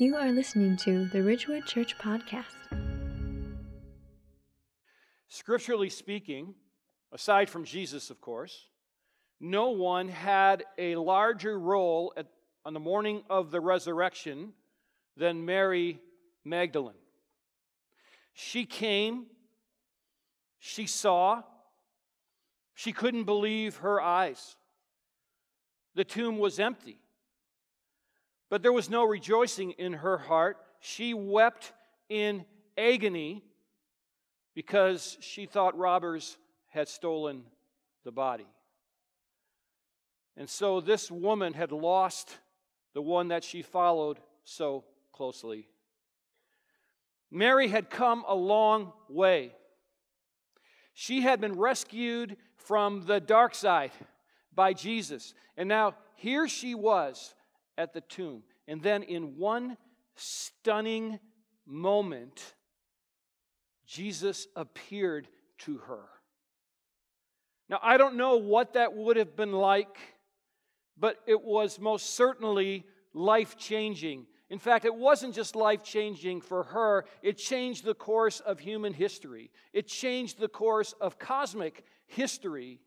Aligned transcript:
You 0.00 0.16
are 0.16 0.32
listening 0.32 0.78
to 0.78 1.04
the 1.08 1.22
Ridgewood 1.22 1.66
Church 1.66 1.94
Podcast. 1.98 2.56
Scripturally 5.28 5.90
speaking, 5.90 6.54
aside 7.12 7.50
from 7.50 7.64
Jesus, 7.64 8.08
of 8.08 8.18
course, 8.18 8.68
no 9.40 9.68
one 9.72 10.08
had 10.08 10.64
a 10.78 10.96
larger 10.96 11.58
role 11.58 12.14
at, 12.16 12.28
on 12.64 12.72
the 12.72 12.80
morning 12.80 13.24
of 13.28 13.50
the 13.50 13.60
resurrection 13.60 14.54
than 15.18 15.44
Mary 15.44 16.00
Magdalene. 16.46 16.94
She 18.32 18.64
came, 18.64 19.26
she 20.58 20.86
saw, 20.86 21.42
she 22.72 22.92
couldn't 22.94 23.24
believe 23.24 23.76
her 23.76 24.00
eyes. 24.00 24.56
The 25.94 26.04
tomb 26.04 26.38
was 26.38 26.58
empty. 26.58 27.00
But 28.50 28.62
there 28.62 28.72
was 28.72 28.90
no 28.90 29.04
rejoicing 29.04 29.70
in 29.72 29.94
her 29.94 30.18
heart. 30.18 30.58
She 30.80 31.14
wept 31.14 31.72
in 32.08 32.44
agony 32.76 33.44
because 34.54 35.16
she 35.20 35.46
thought 35.46 35.78
robbers 35.78 36.36
had 36.68 36.88
stolen 36.88 37.44
the 38.04 38.10
body. 38.12 38.46
And 40.36 40.50
so 40.50 40.80
this 40.80 41.10
woman 41.10 41.52
had 41.52 41.70
lost 41.70 42.38
the 42.92 43.02
one 43.02 43.28
that 43.28 43.44
she 43.44 43.62
followed 43.62 44.18
so 44.44 44.84
closely. 45.12 45.68
Mary 47.30 47.68
had 47.68 47.88
come 47.88 48.24
a 48.26 48.34
long 48.34 48.92
way. 49.08 49.52
She 50.92 51.20
had 51.20 51.40
been 51.40 51.56
rescued 51.56 52.36
from 52.56 53.06
the 53.06 53.20
dark 53.20 53.54
side 53.54 53.92
by 54.52 54.72
Jesus. 54.72 55.34
And 55.56 55.68
now 55.68 55.94
here 56.16 56.48
she 56.48 56.74
was 56.74 57.34
at 57.78 57.92
the 57.92 58.00
tomb. 58.02 58.42
And 58.68 58.82
then, 58.82 59.02
in 59.02 59.36
one 59.36 59.76
stunning 60.16 61.18
moment, 61.66 62.54
Jesus 63.86 64.46
appeared 64.54 65.28
to 65.58 65.78
her. 65.78 66.04
Now, 67.68 67.78
I 67.82 67.96
don't 67.96 68.16
know 68.16 68.36
what 68.36 68.74
that 68.74 68.94
would 68.94 69.16
have 69.16 69.36
been 69.36 69.52
like, 69.52 69.96
but 70.98 71.16
it 71.26 71.40
was 71.40 71.78
most 71.78 72.14
certainly 72.16 72.84
life 73.14 73.56
changing. 73.56 74.26
In 74.50 74.58
fact, 74.58 74.84
it 74.84 74.94
wasn't 74.94 75.34
just 75.34 75.54
life 75.54 75.84
changing 75.84 76.40
for 76.40 76.64
her, 76.64 77.04
it 77.22 77.38
changed 77.38 77.84
the 77.84 77.94
course 77.94 78.40
of 78.40 78.58
human 78.58 78.92
history, 78.92 79.50
it 79.72 79.86
changed 79.86 80.38
the 80.38 80.48
course 80.48 80.92
of 81.00 81.18
cosmic 81.18 81.84
history. 82.06 82.80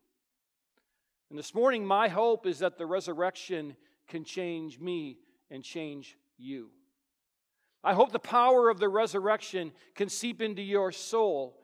And 1.30 1.40
this 1.40 1.56
morning, 1.56 1.86
my 1.86 2.10
hope 2.10 2.46
is 2.46 2.60
that 2.60 2.78
the 2.78 2.86
resurrection 2.86 3.78
can 4.08 4.24
change 4.24 4.80
me 4.80 5.18
and 5.50 5.64
change 5.64 6.18
you. 6.38 6.70
I 7.84 7.94
hope 7.94 8.12
the 8.12 8.20
power 8.20 8.70
of 8.70 8.80
the 8.80 8.90
resurrection 8.90 9.72
can 9.96 10.10
seep 10.10 10.42
into 10.42 10.62
your 10.62 10.92
soul. 10.92 11.60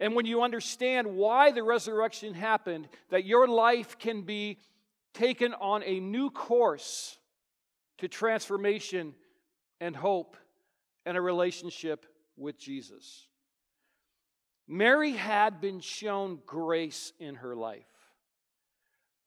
And 0.00 0.14
when 0.14 0.26
you 0.26 0.42
understand 0.42 1.06
why 1.14 1.52
the 1.52 1.62
resurrection 1.62 2.34
happened, 2.34 2.88
that 3.10 3.24
your 3.24 3.46
life 3.46 3.98
can 3.98 4.22
be 4.22 4.58
taken 5.12 5.54
on 5.54 5.82
a 5.84 6.00
new 6.00 6.30
course 6.30 7.18
to 7.98 8.08
transformation 8.08 9.14
and 9.80 9.94
hope 9.94 10.36
and 11.06 11.16
a 11.16 11.20
relationship 11.20 12.06
with 12.36 12.58
Jesus. 12.58 13.28
Mary 14.66 15.12
had 15.12 15.60
been 15.60 15.78
shown 15.78 16.40
grace 16.46 17.12
in 17.20 17.36
her 17.36 17.54
life. 17.54 17.86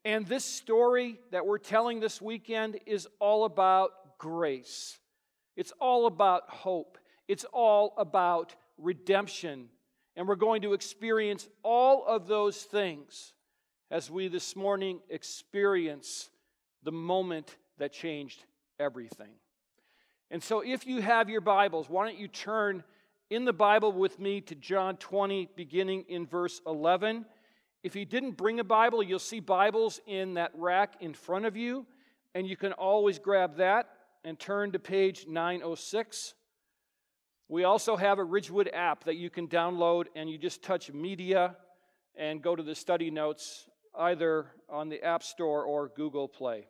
And 0.07 0.25
this 0.25 0.45
story 0.45 1.19
that 1.31 1.45
we're 1.45 1.57
telling 1.57 1.99
this 1.99 2.21
weekend 2.21 2.79
is 2.85 3.09
all 3.19 3.43
about 3.43 4.17
grace. 4.17 4.97
It's 5.57 5.73
all 5.81 6.05
about 6.05 6.49
hope. 6.49 6.97
It's 7.27 7.43
all 7.51 7.93
about 7.97 8.55
redemption. 8.77 9.67
And 10.15 10.25
we're 10.25 10.35
going 10.35 10.61
to 10.61 10.71
experience 10.71 11.49
all 11.61 12.05
of 12.07 12.25
those 12.25 12.55
things 12.55 13.33
as 13.91 14.09
we 14.09 14.29
this 14.29 14.55
morning 14.55 15.01
experience 15.09 16.29
the 16.83 16.93
moment 16.93 17.57
that 17.77 17.91
changed 17.91 18.45
everything. 18.79 19.33
And 20.31 20.41
so, 20.41 20.61
if 20.61 20.87
you 20.87 21.01
have 21.01 21.29
your 21.29 21.41
Bibles, 21.41 21.89
why 21.89 22.07
don't 22.07 22.17
you 22.17 22.29
turn 22.29 22.85
in 23.29 23.43
the 23.43 23.51
Bible 23.51 23.91
with 23.91 24.19
me 24.19 24.39
to 24.39 24.55
John 24.55 24.95
20, 24.95 25.49
beginning 25.57 26.05
in 26.07 26.25
verse 26.25 26.61
11. 26.65 27.25
If 27.87 27.95
you 27.95 28.03
didn't 28.03 28.31
bring 28.31 28.59
a 28.59 28.65
Bible, 28.65 29.01
you'll 29.01 29.17
see 29.17 29.39
Bibles 29.39 30.01
in 30.07 30.33
that 30.33 30.51
rack 30.55 30.95
in 30.99 31.13
front 31.13 31.45
of 31.45 31.55
you, 31.55 31.85
and 32.35 32.45
you 32.45 32.57
can 32.57 32.73
always 32.73 33.17
grab 33.17 33.55
that 33.59 33.87
and 34.25 34.37
turn 34.37 34.73
to 34.73 34.77
page 34.77 35.25
906. 35.25 36.33
We 37.47 37.63
also 37.63 37.95
have 37.95 38.19
a 38.19 38.25
Ridgewood 38.25 38.69
app 38.73 39.05
that 39.05 39.15
you 39.15 39.29
can 39.29 39.47
download, 39.47 40.07
and 40.17 40.29
you 40.29 40.37
just 40.37 40.61
touch 40.61 40.91
media 40.91 41.55
and 42.17 42.41
go 42.41 42.57
to 42.57 42.61
the 42.61 42.75
study 42.75 43.09
notes 43.09 43.69
either 43.97 44.47
on 44.67 44.89
the 44.89 45.01
App 45.01 45.23
Store 45.23 45.63
or 45.63 45.87
Google 45.87 46.27
Play. 46.27 46.67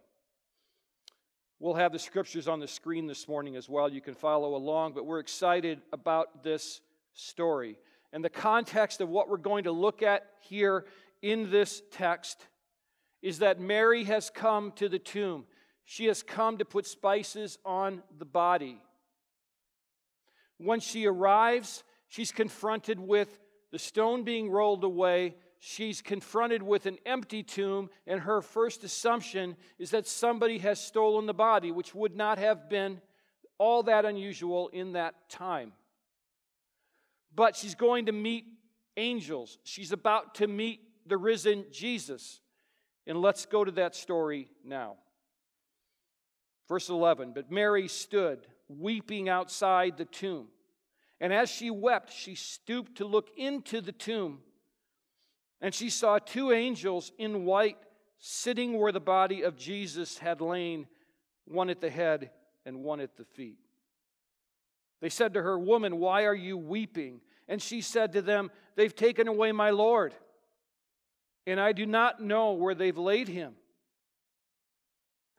We'll 1.57 1.73
have 1.73 1.93
the 1.93 1.97
scriptures 1.97 2.47
on 2.47 2.59
the 2.59 2.67
screen 2.67 3.07
this 3.07 3.27
morning 3.27 3.55
as 3.55 3.67
well. 3.67 3.89
You 3.89 4.01
can 4.01 4.13
follow 4.13 4.53
along, 4.53 4.93
but 4.93 5.07
we're 5.07 5.17
excited 5.17 5.81
about 5.91 6.43
this 6.43 6.79
story. 7.15 7.79
And 8.13 8.23
the 8.23 8.29
context 8.29 9.01
of 9.01 9.09
what 9.09 9.29
we're 9.29 9.37
going 9.37 9.63
to 9.63 9.71
look 9.71 10.01
at 10.01 10.27
here 10.41 10.85
in 11.21 11.51
this 11.51 11.81
text 11.91 12.45
is 13.21 13.39
that 13.39 13.59
Mary 13.59 14.03
has 14.05 14.29
come 14.29 14.71
to 14.73 14.87
the 14.87 14.99
tomb. 14.99 15.45
She 15.85 16.05
has 16.05 16.21
come 16.21 16.57
to 16.57 16.65
put 16.65 16.85
spices 16.85 17.57
on 17.65 18.03
the 18.17 18.25
body. 18.25 18.79
When 20.57 20.79
she 20.79 21.05
arrives, 21.05 21.83
she's 22.07 22.31
confronted 22.31 22.99
with 22.99 23.39
the 23.71 23.79
stone 23.79 24.23
being 24.23 24.49
rolled 24.49 24.83
away. 24.83 25.35
She's 25.59 26.01
confronted 26.01 26.61
with 26.61 26.85
an 26.85 26.97
empty 27.05 27.41
tomb, 27.41 27.89
and 28.05 28.19
her 28.21 28.41
first 28.41 28.83
assumption 28.83 29.55
is 29.79 29.91
that 29.91 30.07
somebody 30.07 30.59
has 30.59 30.79
stolen 30.79 31.25
the 31.25 31.33
body, 31.33 31.71
which 31.71 31.95
would 31.95 32.15
not 32.15 32.37
have 32.37 32.69
been 32.69 33.01
all 33.57 33.83
that 33.83 34.05
unusual 34.05 34.67
in 34.69 34.93
that 34.93 35.29
time. 35.29 35.73
But 37.33 37.55
she's 37.55 37.75
going 37.75 38.05
to 38.05 38.11
meet 38.11 38.45
angels. 38.97 39.57
She's 39.63 39.91
about 39.91 40.35
to 40.35 40.47
meet 40.47 40.81
the 41.07 41.17
risen 41.17 41.65
Jesus. 41.71 42.41
And 43.05 43.21
let's 43.21 43.45
go 43.45 43.63
to 43.63 43.71
that 43.71 43.95
story 43.95 44.49
now. 44.63 44.95
Verse 46.67 46.89
11 46.89 47.31
But 47.33 47.51
Mary 47.51 47.87
stood 47.87 48.45
weeping 48.67 49.29
outside 49.29 49.97
the 49.97 50.05
tomb. 50.05 50.47
And 51.19 51.33
as 51.33 51.49
she 51.49 51.71
wept, 51.71 52.13
she 52.13 52.35
stooped 52.35 52.97
to 52.97 53.05
look 53.05 53.29
into 53.37 53.81
the 53.81 53.91
tomb. 53.91 54.39
And 55.61 55.73
she 55.73 55.89
saw 55.89 56.19
two 56.19 56.51
angels 56.51 57.11
in 57.17 57.45
white 57.45 57.77
sitting 58.19 58.77
where 58.77 58.91
the 58.91 58.99
body 58.99 59.41
of 59.41 59.57
Jesus 59.57 60.19
had 60.19 60.41
lain, 60.41 60.85
one 61.45 61.69
at 61.69 61.81
the 61.81 61.89
head 61.89 62.29
and 62.65 62.83
one 62.83 62.99
at 62.99 63.17
the 63.17 63.25
feet. 63.25 63.57
They 65.01 65.09
said 65.09 65.33
to 65.33 65.41
her, 65.41 65.57
Woman, 65.57 65.97
why 65.97 66.25
are 66.25 66.35
you 66.35 66.57
weeping? 66.57 67.21
And 67.47 67.61
she 67.61 67.81
said 67.81 68.13
to 68.13 68.21
them, 68.21 68.51
They've 68.75 68.95
taken 68.95 69.27
away 69.27 69.51
my 69.51 69.71
Lord 69.71 70.13
and 71.47 71.59
I 71.61 71.71
do 71.71 71.85
not 71.85 72.21
know 72.21 72.51
where 72.51 72.75
they've 72.75 72.97
laid 72.97 73.29
him. 73.29 73.53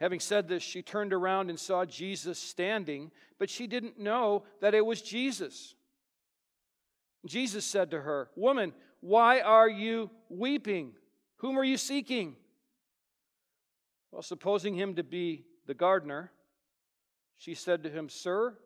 Having 0.00 0.20
said 0.20 0.48
this, 0.48 0.62
she 0.62 0.80
turned 0.80 1.12
around 1.12 1.50
and 1.50 1.60
saw 1.60 1.84
Jesus 1.84 2.38
standing, 2.38 3.10
but 3.38 3.50
she 3.50 3.66
didn't 3.66 3.98
know 3.98 4.44
that 4.60 4.74
it 4.74 4.86
was 4.86 5.02
Jesus. 5.02 5.74
Jesus 7.26 7.64
said 7.64 7.90
to 7.90 8.00
her, 8.00 8.30
Woman, 8.36 8.72
why 9.00 9.40
are 9.40 9.68
you 9.68 10.10
weeping? 10.28 10.92
Whom 11.36 11.58
are 11.58 11.64
you 11.64 11.76
seeking? 11.76 12.36
Well, 14.10 14.22
supposing 14.22 14.74
him 14.74 14.94
to 14.94 15.04
be 15.04 15.44
the 15.66 15.74
gardener, 15.74 16.32
she 17.36 17.54
said 17.54 17.82
to 17.82 17.90
him, 17.90 18.08
Sir, 18.08 18.56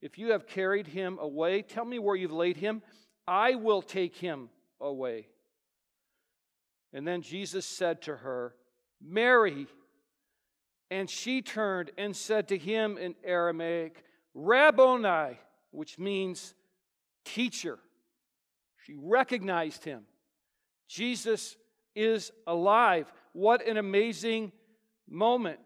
if 0.00 0.16
you 0.16 0.30
have 0.32 0.46
carried 0.46 0.86
him 0.86 1.18
away, 1.18 1.62
tell 1.62 1.84
me 1.84 1.98
where 1.98 2.14
you've 2.14 2.30
laid 2.30 2.58
him. 2.58 2.82
I 3.26 3.56
will 3.56 3.82
take 3.82 4.14
him 4.14 4.50
away. 4.80 5.28
And 6.94 7.06
then 7.06 7.20
Jesus 7.20 7.66
said 7.66 8.00
to 8.02 8.16
her, 8.16 8.54
Mary. 9.02 9.66
And 10.90 11.10
she 11.10 11.42
turned 11.42 11.90
and 11.98 12.14
said 12.14 12.48
to 12.48 12.56
him 12.56 12.96
in 12.96 13.16
Aramaic, 13.24 14.04
Rabboni, 14.32 15.38
which 15.72 15.98
means 15.98 16.54
teacher. 17.24 17.78
She 18.84 18.94
recognized 18.96 19.84
him. 19.84 20.04
Jesus 20.88 21.56
is 21.96 22.30
alive. 22.46 23.12
What 23.32 23.66
an 23.66 23.76
amazing 23.76 24.52
moment. 25.08 25.58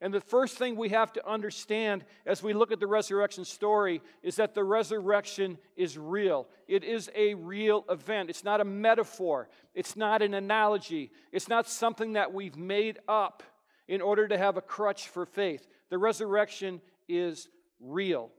And 0.00 0.14
the 0.14 0.20
first 0.20 0.56
thing 0.56 0.76
we 0.76 0.88
have 0.90 1.12
to 1.12 1.28
understand 1.28 2.04
as 2.24 2.42
we 2.42 2.54
look 2.54 2.72
at 2.72 2.80
the 2.80 2.86
resurrection 2.86 3.44
story 3.44 4.00
is 4.22 4.36
that 4.36 4.54
the 4.54 4.64
resurrection 4.64 5.58
is 5.76 5.98
real. 5.98 6.48
It 6.66 6.84
is 6.84 7.10
a 7.14 7.34
real 7.34 7.84
event. 7.90 8.30
It's 8.30 8.44
not 8.44 8.62
a 8.62 8.64
metaphor, 8.64 9.48
it's 9.74 9.96
not 9.96 10.22
an 10.22 10.32
analogy, 10.32 11.10
it's 11.32 11.48
not 11.48 11.68
something 11.68 12.14
that 12.14 12.32
we've 12.32 12.56
made 12.56 12.98
up 13.08 13.42
in 13.88 14.00
order 14.00 14.26
to 14.28 14.38
have 14.38 14.56
a 14.56 14.62
crutch 14.62 15.08
for 15.08 15.26
faith. 15.26 15.66
The 15.90 15.98
resurrection 15.98 16.80
is 17.08 17.48
real. 17.80 18.30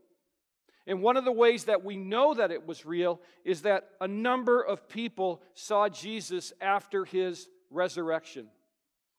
And 0.88 1.04
one 1.04 1.16
of 1.16 1.26
the 1.26 1.32
ways 1.32 1.66
that 1.66 1.84
we 1.84 1.96
know 1.96 2.34
that 2.34 2.52
it 2.52 2.66
was 2.66 2.86
real 2.86 3.22
is 3.46 3.62
that 3.62 3.90
a 4.00 4.08
number 4.08 4.62
of 4.62 4.90
people 4.90 5.44
saw 5.54 5.90
Jesus 5.90 6.54
after 6.60 7.06
his 7.06 7.48
resurrection. 7.70 8.48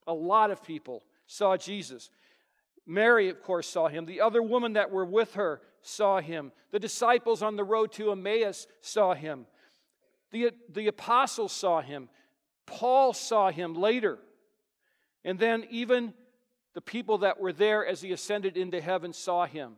A 0.07 0.13
lot 0.13 0.51
of 0.51 0.65
people 0.65 1.05
saw 1.27 1.57
Jesus. 1.57 2.11
Mary, 2.87 3.29
of 3.29 3.43
course, 3.43 3.69
saw 3.69 3.89
him. 3.89 4.07
The 4.07 4.21
other 4.21 4.43
women 4.43 4.75
that 4.75 4.91
were 4.91 5.05
with 5.05 5.35
her 5.35 5.61
saw 5.83 6.21
him. 6.21 6.53
The 6.71 6.81
disciples 6.81 7.43
on 7.43 7.57
the 7.57 7.65
road 7.65 7.93
to 7.93 8.11
Emmaus 8.13 8.67
saw 8.81 9.15
him. 9.15 9.47
The, 10.31 10.53
the 10.69 10.89
apostles 10.89 11.53
saw 11.53 11.81
him. 11.81 12.09
Paul 12.67 13.13
saw 13.13 13.51
him 13.51 13.75
later. 13.75 14.19
And 15.25 15.39
then 15.39 15.67
even 15.71 16.15
the 16.75 16.81
people 16.81 17.19
that 17.19 17.39
were 17.39 17.53
there 17.53 17.87
as 17.87 18.01
he 18.01 18.13
ascended 18.13 18.57
into 18.57 18.81
heaven 18.81 19.13
saw 19.13 19.47
him. 19.47 19.77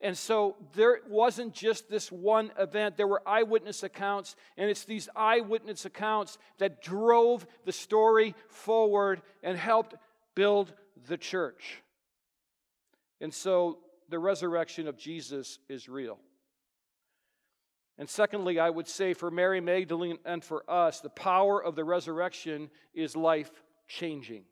And 0.00 0.16
so 0.16 0.54
there 0.74 1.00
wasn't 1.08 1.52
just 1.52 1.90
this 1.90 2.12
one 2.12 2.52
event, 2.56 2.96
there 2.96 3.08
were 3.08 3.22
eyewitness 3.26 3.82
accounts, 3.82 4.36
and 4.56 4.70
it's 4.70 4.84
these 4.84 5.08
eyewitness 5.16 5.84
accounts 5.84 6.38
that 6.58 6.80
drove 6.80 7.44
the 7.64 7.72
story 7.72 8.36
forward 8.48 9.22
and 9.42 9.58
helped 9.58 9.96
build 10.36 10.72
the 11.08 11.16
church. 11.16 11.82
And 13.20 13.32
so 13.32 13.78
the 14.08 14.18
resurrection 14.18 14.88
of 14.88 14.96
Jesus 14.96 15.58
is 15.68 15.88
real. 15.88 16.18
And 17.98 18.08
secondly, 18.08 18.60
I 18.60 18.70
would 18.70 18.86
say 18.86 19.12
for 19.12 19.30
Mary 19.30 19.60
Magdalene 19.60 20.18
and 20.24 20.42
for 20.42 20.62
us, 20.70 21.00
the 21.00 21.10
power 21.10 21.62
of 21.62 21.74
the 21.74 21.84
resurrection 21.84 22.70
is 22.94 23.16
life 23.16 23.50
changing. 23.88 24.44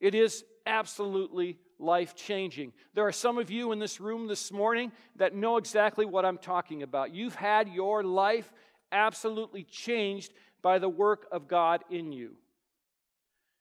It 0.00 0.16
is 0.16 0.44
absolutely 0.66 1.58
life 1.78 2.16
changing. 2.16 2.72
There 2.94 3.06
are 3.06 3.12
some 3.12 3.38
of 3.38 3.50
you 3.50 3.70
in 3.70 3.78
this 3.78 4.00
room 4.00 4.26
this 4.26 4.50
morning 4.50 4.90
that 5.16 5.34
know 5.34 5.56
exactly 5.58 6.06
what 6.06 6.24
I'm 6.24 6.38
talking 6.38 6.82
about. 6.82 7.14
You've 7.14 7.36
had 7.36 7.68
your 7.68 8.02
life 8.02 8.52
absolutely 8.90 9.62
changed 9.62 10.32
by 10.60 10.78
the 10.78 10.88
work 10.88 11.26
of 11.30 11.46
God 11.46 11.84
in 11.90 12.10
you. 12.10 12.36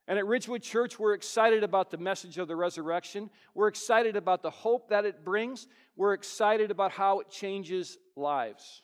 And 0.08 0.20
at 0.20 0.26
Ridgewood 0.26 0.62
Church, 0.62 1.00
we're 1.00 1.14
excited 1.14 1.64
about 1.64 1.90
the 1.90 1.98
message 1.98 2.38
of 2.38 2.48
the 2.48 2.56
resurrection. 2.56 3.30
We're 3.54 3.70
excited 3.70 4.18
about 4.18 4.42
the 4.42 4.50
hope 4.50 4.90
that 4.90 5.06
it 5.06 5.24
brings. 5.24 5.68
We're 5.96 6.14
excited 6.14 6.72
about 6.72 6.92
how 6.92 7.22
it 7.22 7.30
changes 7.30 7.98
lives. 8.16 8.82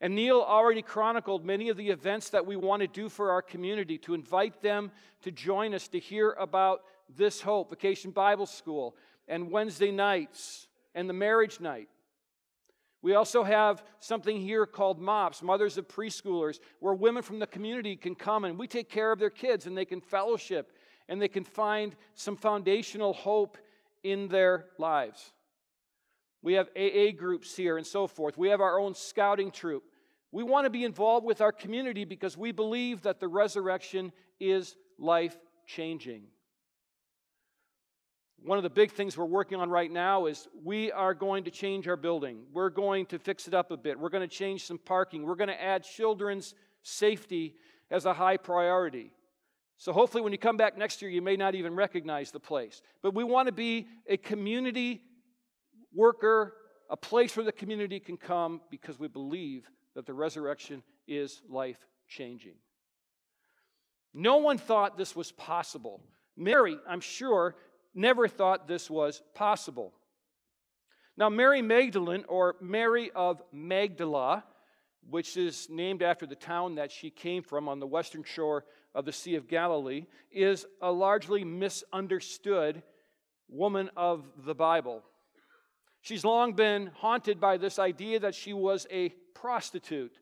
And 0.00 0.14
Neil 0.14 0.42
already 0.42 0.82
chronicled 0.82 1.46
many 1.46 1.70
of 1.70 1.78
the 1.78 1.88
events 1.88 2.28
that 2.30 2.44
we 2.44 2.56
want 2.56 2.82
to 2.82 2.86
do 2.86 3.08
for 3.08 3.30
our 3.30 3.40
community 3.40 3.96
to 3.98 4.12
invite 4.12 4.60
them 4.60 4.92
to 5.22 5.30
join 5.30 5.72
us 5.72 5.88
to 5.88 5.98
hear 5.98 6.32
about 6.32 6.82
this 7.16 7.40
hope, 7.40 7.70
Vacation 7.70 8.10
Bible 8.10 8.44
School, 8.44 8.96
and 9.26 9.50
Wednesday 9.50 9.90
nights, 9.90 10.66
and 10.94 11.08
the 11.08 11.14
marriage 11.14 11.60
night. 11.60 11.88
We 13.04 13.16
also 13.16 13.42
have 13.42 13.84
something 14.00 14.40
here 14.40 14.64
called 14.64 14.98
MOPS, 14.98 15.42
Mothers 15.42 15.76
of 15.76 15.86
Preschoolers, 15.86 16.58
where 16.80 16.94
women 16.94 17.22
from 17.22 17.38
the 17.38 17.46
community 17.46 17.96
can 17.96 18.14
come 18.14 18.44
and 18.44 18.58
we 18.58 18.66
take 18.66 18.88
care 18.88 19.12
of 19.12 19.18
their 19.18 19.28
kids 19.28 19.66
and 19.66 19.76
they 19.76 19.84
can 19.84 20.00
fellowship 20.00 20.72
and 21.06 21.20
they 21.20 21.28
can 21.28 21.44
find 21.44 21.94
some 22.14 22.34
foundational 22.34 23.12
hope 23.12 23.58
in 24.04 24.28
their 24.28 24.64
lives. 24.78 25.34
We 26.40 26.54
have 26.54 26.70
AA 26.74 27.10
groups 27.14 27.54
here 27.54 27.76
and 27.76 27.86
so 27.86 28.06
forth. 28.06 28.38
We 28.38 28.48
have 28.48 28.62
our 28.62 28.80
own 28.80 28.94
scouting 28.94 29.50
troop. 29.50 29.84
We 30.32 30.42
want 30.42 30.64
to 30.64 30.70
be 30.70 30.84
involved 30.84 31.26
with 31.26 31.42
our 31.42 31.52
community 31.52 32.06
because 32.06 32.38
we 32.38 32.52
believe 32.52 33.02
that 33.02 33.20
the 33.20 33.28
resurrection 33.28 34.12
is 34.40 34.76
life 34.98 35.36
changing. 35.66 36.22
One 38.44 38.58
of 38.58 38.62
the 38.62 38.68
big 38.68 38.92
things 38.92 39.16
we're 39.16 39.24
working 39.24 39.58
on 39.58 39.70
right 39.70 39.90
now 39.90 40.26
is 40.26 40.48
we 40.62 40.92
are 40.92 41.14
going 41.14 41.44
to 41.44 41.50
change 41.50 41.88
our 41.88 41.96
building. 41.96 42.42
We're 42.52 42.68
going 42.68 43.06
to 43.06 43.18
fix 43.18 43.48
it 43.48 43.54
up 43.54 43.70
a 43.70 43.76
bit. 43.78 43.98
We're 43.98 44.10
going 44.10 44.28
to 44.28 44.36
change 44.36 44.66
some 44.66 44.76
parking. 44.76 45.24
We're 45.24 45.34
going 45.34 45.48
to 45.48 45.62
add 45.62 45.82
children's 45.82 46.54
safety 46.82 47.54
as 47.90 48.04
a 48.04 48.12
high 48.12 48.36
priority. 48.36 49.12
So 49.78 49.94
hopefully, 49.94 50.22
when 50.22 50.32
you 50.32 50.38
come 50.38 50.58
back 50.58 50.76
next 50.76 51.00
year, 51.00 51.10
you 51.10 51.22
may 51.22 51.36
not 51.36 51.54
even 51.54 51.74
recognize 51.74 52.32
the 52.32 52.38
place. 52.38 52.82
But 53.02 53.14
we 53.14 53.24
want 53.24 53.46
to 53.46 53.52
be 53.52 53.88
a 54.06 54.18
community 54.18 55.00
worker, 55.94 56.52
a 56.90 56.98
place 56.98 57.38
where 57.38 57.46
the 57.46 57.52
community 57.52 57.98
can 57.98 58.18
come 58.18 58.60
because 58.70 58.98
we 58.98 59.08
believe 59.08 59.70
that 59.94 60.04
the 60.04 60.12
resurrection 60.12 60.82
is 61.08 61.40
life 61.48 61.78
changing. 62.08 62.56
No 64.12 64.36
one 64.36 64.58
thought 64.58 64.98
this 64.98 65.16
was 65.16 65.32
possible. 65.32 66.02
Mary, 66.36 66.76
I'm 66.86 67.00
sure, 67.00 67.56
never 67.94 68.28
thought 68.28 68.68
this 68.68 68.90
was 68.90 69.22
possible. 69.34 69.92
Now, 71.16 71.28
Mary 71.28 71.62
Magdalene, 71.62 72.24
or 72.28 72.56
Mary 72.60 73.10
of 73.14 73.40
Magdala, 73.52 74.44
which 75.08 75.36
is 75.36 75.68
named 75.70 76.02
after 76.02 76.26
the 76.26 76.34
town 76.34 76.74
that 76.76 76.90
she 76.90 77.10
came 77.10 77.42
from 77.42 77.68
on 77.68 77.78
the 77.78 77.86
western 77.86 78.24
shore 78.24 78.64
of 78.94 79.04
the 79.04 79.12
Sea 79.12 79.36
of 79.36 79.46
Galilee, 79.46 80.06
is 80.32 80.66
a 80.80 80.90
largely 80.90 81.44
misunderstood 81.44 82.82
woman 83.48 83.90
of 83.96 84.24
the 84.44 84.54
Bible. 84.54 85.02
She's 86.00 86.24
long 86.24 86.52
been 86.52 86.90
haunted 86.96 87.40
by 87.40 87.56
this 87.56 87.78
idea 87.78 88.20
that 88.20 88.34
she 88.34 88.52
was 88.52 88.86
a 88.90 89.10
prostitute. 89.34 90.18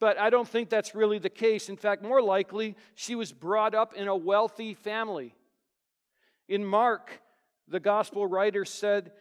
But 0.00 0.18
I 0.18 0.30
don't 0.30 0.48
think 0.48 0.68
that's 0.68 0.94
really 0.94 1.18
the 1.18 1.30
case. 1.30 1.68
In 1.68 1.76
fact, 1.76 2.02
more 2.02 2.22
likely, 2.22 2.76
she 2.94 3.14
was 3.14 3.32
brought 3.32 3.74
up 3.74 3.94
in 3.94 4.08
a 4.08 4.16
wealthy 4.16 4.74
family. 4.74 5.34
In 6.52 6.66
Mark, 6.66 7.22
the 7.66 7.80
gospel 7.80 8.26
writer 8.26 8.66
said 8.66 9.12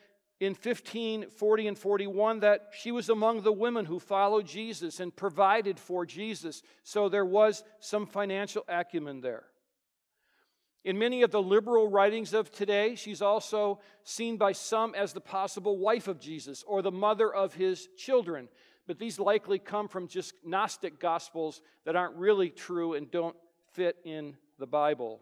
in 0.41 0.53
15 0.53 1.29
40 1.29 1.67
and 1.67 1.77
41 1.77 2.41
that 2.41 2.71
she 2.77 2.91
was 2.91 3.07
among 3.07 3.43
the 3.43 3.53
women 3.53 3.85
who 3.85 3.99
followed 3.99 4.45
Jesus 4.45 4.99
and 4.99 5.15
provided 5.15 5.79
for 5.79 6.05
Jesus. 6.05 6.61
So 6.83 7.07
there 7.07 7.23
was 7.23 7.63
some 7.79 8.05
financial 8.05 8.65
acumen 8.67 9.21
there. 9.21 9.45
In 10.83 10.99
many 10.99 11.21
of 11.21 11.31
the 11.31 11.41
liberal 11.41 11.87
writings 11.87 12.33
of 12.33 12.51
today, 12.51 12.95
she's 12.95 13.21
also 13.21 13.79
seen 14.03 14.35
by 14.35 14.51
some 14.51 14.93
as 14.93 15.13
the 15.13 15.21
possible 15.21 15.77
wife 15.77 16.09
of 16.09 16.19
Jesus 16.19 16.65
or 16.67 16.81
the 16.81 16.91
mother 16.91 17.33
of 17.33 17.53
his 17.53 17.87
children. 17.95 18.49
But 18.87 18.99
these 18.99 19.19
likely 19.19 19.57
come 19.57 19.87
from 19.87 20.09
just 20.09 20.33
Gnostic 20.43 20.99
gospels 20.99 21.61
that 21.85 21.95
aren't 21.95 22.17
really 22.17 22.49
true 22.49 22.95
and 22.95 23.09
don't 23.09 23.37
fit 23.71 23.95
in 24.03 24.35
the 24.59 24.67
Bible. 24.67 25.21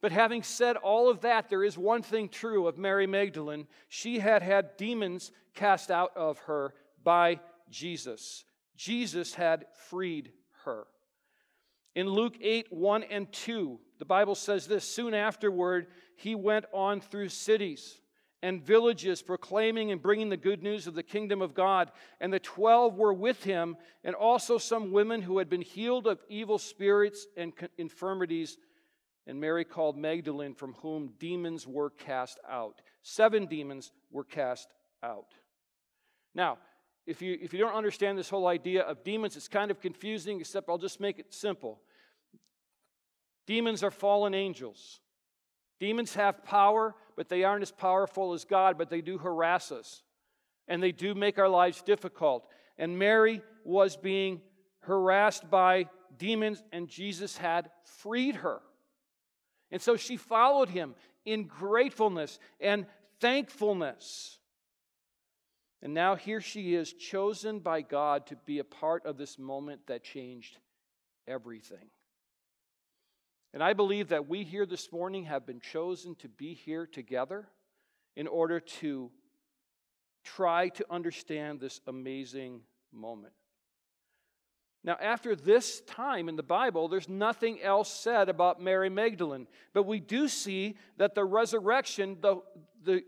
But 0.00 0.12
having 0.12 0.42
said 0.42 0.76
all 0.76 1.10
of 1.10 1.20
that, 1.22 1.48
there 1.48 1.64
is 1.64 1.76
one 1.76 2.02
thing 2.02 2.28
true 2.28 2.68
of 2.68 2.78
Mary 2.78 3.06
Magdalene. 3.06 3.66
She 3.88 4.18
had 4.18 4.42
had 4.42 4.76
demons 4.76 5.32
cast 5.54 5.90
out 5.90 6.16
of 6.16 6.38
her 6.40 6.74
by 7.02 7.40
Jesus. 7.68 8.44
Jesus 8.76 9.34
had 9.34 9.66
freed 9.88 10.30
her. 10.64 10.86
In 11.96 12.08
Luke 12.08 12.36
8 12.40 12.68
1 12.70 13.02
and 13.04 13.32
2, 13.32 13.80
the 13.98 14.04
Bible 14.04 14.36
says 14.36 14.66
this 14.66 14.84
Soon 14.84 15.14
afterward, 15.14 15.88
he 16.14 16.36
went 16.36 16.66
on 16.72 17.00
through 17.00 17.30
cities 17.30 18.00
and 18.42 18.62
villages, 18.62 19.20
proclaiming 19.20 19.90
and 19.90 20.00
bringing 20.00 20.28
the 20.28 20.36
good 20.36 20.62
news 20.62 20.86
of 20.86 20.94
the 20.94 21.02
kingdom 21.02 21.42
of 21.42 21.54
God. 21.54 21.90
And 22.20 22.32
the 22.32 22.38
twelve 22.38 22.96
were 22.96 23.12
with 23.12 23.42
him, 23.42 23.76
and 24.04 24.14
also 24.14 24.58
some 24.58 24.92
women 24.92 25.22
who 25.22 25.38
had 25.38 25.48
been 25.48 25.62
healed 25.62 26.06
of 26.06 26.22
evil 26.28 26.58
spirits 26.58 27.26
and 27.36 27.52
infirmities. 27.78 28.56
And 29.28 29.38
Mary 29.38 29.64
called 29.64 29.98
Magdalene, 29.98 30.54
from 30.54 30.72
whom 30.80 31.12
demons 31.18 31.66
were 31.66 31.90
cast 31.90 32.40
out. 32.48 32.80
Seven 33.02 33.44
demons 33.44 33.92
were 34.10 34.24
cast 34.24 34.68
out. 35.02 35.34
Now, 36.34 36.56
if 37.06 37.20
you, 37.20 37.38
if 37.40 37.52
you 37.52 37.58
don't 37.58 37.74
understand 37.74 38.16
this 38.16 38.30
whole 38.30 38.46
idea 38.46 38.82
of 38.82 39.04
demons, 39.04 39.36
it's 39.36 39.46
kind 39.46 39.70
of 39.70 39.80
confusing, 39.80 40.40
except 40.40 40.70
I'll 40.70 40.78
just 40.78 40.98
make 40.98 41.18
it 41.18 41.34
simple. 41.34 41.78
Demons 43.46 43.82
are 43.82 43.90
fallen 43.90 44.32
angels. 44.32 45.00
Demons 45.78 46.14
have 46.14 46.42
power, 46.42 46.94
but 47.14 47.28
they 47.28 47.44
aren't 47.44 47.62
as 47.62 47.70
powerful 47.70 48.32
as 48.32 48.46
God, 48.46 48.78
but 48.78 48.88
they 48.88 49.02
do 49.02 49.18
harass 49.18 49.70
us. 49.70 50.02
And 50.68 50.82
they 50.82 50.92
do 50.92 51.14
make 51.14 51.38
our 51.38 51.48
lives 51.50 51.82
difficult. 51.82 52.48
And 52.78 52.98
Mary 52.98 53.42
was 53.62 53.94
being 53.94 54.40
harassed 54.80 55.50
by 55.50 55.88
demons, 56.16 56.62
and 56.72 56.88
Jesus 56.88 57.36
had 57.36 57.70
freed 57.84 58.36
her. 58.36 58.60
And 59.70 59.82
so 59.82 59.96
she 59.96 60.16
followed 60.16 60.68
him 60.68 60.94
in 61.24 61.44
gratefulness 61.44 62.38
and 62.60 62.86
thankfulness. 63.20 64.38
And 65.82 65.94
now 65.94 66.16
here 66.16 66.40
she 66.40 66.74
is, 66.74 66.92
chosen 66.92 67.60
by 67.60 67.82
God 67.82 68.26
to 68.28 68.36
be 68.46 68.58
a 68.58 68.64
part 68.64 69.06
of 69.06 69.16
this 69.16 69.38
moment 69.38 69.82
that 69.86 70.02
changed 70.02 70.58
everything. 71.26 71.90
And 73.54 73.62
I 73.62 73.72
believe 73.72 74.08
that 74.08 74.28
we 74.28 74.44
here 74.44 74.66
this 74.66 74.92
morning 74.92 75.24
have 75.24 75.46
been 75.46 75.60
chosen 75.60 76.14
to 76.16 76.28
be 76.28 76.54
here 76.54 76.86
together 76.86 77.48
in 78.16 78.26
order 78.26 78.60
to 78.60 79.10
try 80.24 80.68
to 80.70 80.84
understand 80.90 81.60
this 81.60 81.80
amazing 81.86 82.60
moment. 82.92 83.32
Now, 84.84 84.96
after 85.00 85.34
this 85.34 85.80
time 85.82 86.28
in 86.28 86.36
the 86.36 86.42
Bible, 86.42 86.88
there's 86.88 87.08
nothing 87.08 87.60
else 87.60 87.92
said 87.92 88.28
about 88.28 88.62
Mary 88.62 88.88
Magdalene, 88.88 89.48
but 89.72 89.84
we 89.84 90.00
do 90.00 90.28
see 90.28 90.76
that 90.96 91.14
the 91.14 91.24
resurrection, 91.24 92.18
the, 92.20 92.36
the 92.84 93.02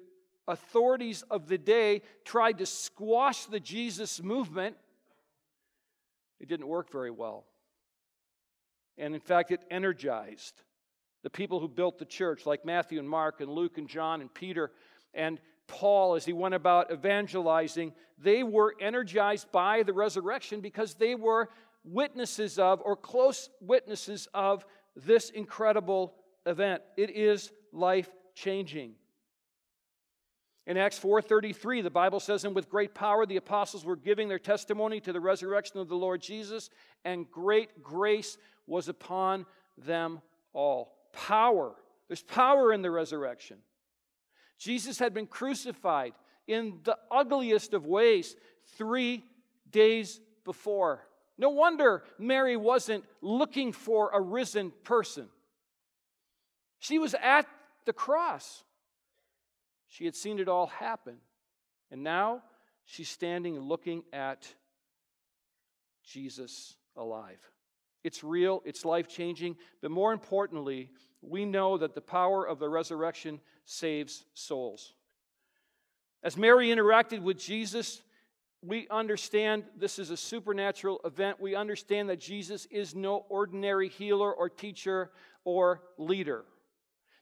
authorities 0.48 1.22
of 1.30 1.48
the 1.48 1.58
day 1.58 2.02
tried 2.24 2.58
to 2.58 2.66
squash 2.66 3.46
the 3.46 3.60
Jesus 3.60 4.22
movement, 4.22 4.76
it 6.40 6.48
didn't 6.48 6.66
work 6.66 6.90
very 6.90 7.10
well. 7.10 7.46
And 8.98 9.14
in 9.14 9.20
fact, 9.20 9.50
it 9.50 9.60
energized 9.70 10.62
the 11.22 11.30
people 11.30 11.60
who 11.60 11.68
built 11.68 11.98
the 11.98 12.04
church, 12.04 12.46
like 12.46 12.64
Matthew 12.64 12.98
and 12.98 13.08
Mark 13.08 13.40
and 13.40 13.50
Luke 13.50 13.78
and 13.78 13.88
John 13.88 14.20
and 14.20 14.32
Peter 14.32 14.72
and 15.14 15.40
Paul, 15.66 16.14
as 16.14 16.24
he 16.24 16.32
went 16.32 16.54
about 16.54 16.92
evangelizing, 16.92 17.94
they 18.18 18.42
were 18.42 18.74
energized 18.80 19.50
by 19.52 19.82
the 19.82 19.92
resurrection 19.92 20.60
because 20.60 20.94
they 20.94 21.14
were 21.14 21.48
witnesses 21.84 22.58
of 22.58 22.82
or 22.84 22.96
close 22.96 23.48
witnesses 23.60 24.28
of 24.34 24.66
this 24.96 25.30
incredible 25.30 26.14
event. 26.44 26.82
It 26.96 27.10
is 27.10 27.52
life 27.72 28.10
changing. 28.34 28.96
In 30.66 30.76
Acts 30.76 30.98
4:33, 30.98 31.80
the 31.80 31.90
Bible 31.90 32.20
says, 32.20 32.44
"And 32.44 32.54
with 32.54 32.68
great 32.68 32.94
power 32.94 33.24
the 33.24 33.36
apostles 33.36 33.84
were 33.84 33.96
giving 33.96 34.28
their 34.28 34.38
testimony 34.38 35.00
to 35.00 35.12
the 35.12 35.20
resurrection 35.20 35.80
of 35.80 35.88
the 35.88 35.96
Lord 35.96 36.20
Jesus, 36.20 36.68
and 37.04 37.30
great 37.30 37.82
grace 37.82 38.36
was 38.66 38.88
upon 38.88 39.46
them 39.78 40.20
all." 40.52 40.96
Power. 41.12 41.74
There's 42.08 42.22
power 42.22 42.72
in 42.72 42.82
the 42.82 42.90
resurrection. 42.90 43.62
Jesus 44.60 44.98
had 44.98 45.14
been 45.14 45.26
crucified 45.26 46.12
in 46.46 46.80
the 46.84 46.96
ugliest 47.10 47.72
of 47.72 47.86
ways 47.86 48.36
three 48.76 49.24
days 49.70 50.20
before. 50.44 51.00
No 51.38 51.48
wonder 51.48 52.04
Mary 52.18 52.58
wasn't 52.58 53.04
looking 53.22 53.72
for 53.72 54.10
a 54.12 54.20
risen 54.20 54.72
person. 54.84 55.28
She 56.78 56.98
was 56.98 57.14
at 57.22 57.46
the 57.86 57.94
cross. 57.94 58.62
She 59.88 60.04
had 60.04 60.14
seen 60.14 60.38
it 60.38 60.48
all 60.48 60.66
happen. 60.66 61.16
And 61.90 62.02
now 62.02 62.42
she's 62.84 63.08
standing 63.08 63.58
looking 63.58 64.02
at 64.12 64.46
Jesus 66.04 66.76
alive. 66.96 67.40
It's 68.04 68.22
real, 68.22 68.62
it's 68.66 68.84
life 68.84 69.08
changing, 69.08 69.56
but 69.80 69.90
more 69.90 70.12
importantly, 70.12 70.90
we 71.22 71.44
know 71.44 71.78
that 71.78 71.94
the 71.94 72.00
power 72.00 72.46
of 72.46 72.58
the 72.58 72.68
resurrection 72.68 73.40
saves 73.70 74.24
souls. 74.34 74.94
As 76.24 76.36
Mary 76.36 76.68
interacted 76.68 77.22
with 77.22 77.38
Jesus, 77.38 78.02
we 78.62 78.88
understand 78.90 79.62
this 79.76 80.00
is 80.00 80.10
a 80.10 80.16
supernatural 80.16 81.00
event. 81.04 81.40
We 81.40 81.54
understand 81.54 82.08
that 82.08 82.18
Jesus 82.18 82.66
is 82.66 82.96
no 82.96 83.24
ordinary 83.28 83.88
healer 83.88 84.32
or 84.32 84.48
teacher 84.48 85.12
or 85.44 85.82
leader. 85.98 86.44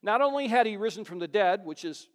Not 0.02 0.22
only 0.22 0.48
had 0.48 0.64
he 0.64 0.78
risen 0.78 1.04
from 1.04 1.18
the 1.18 1.28
dead, 1.28 1.66
which 1.66 1.84
is, 1.84 2.08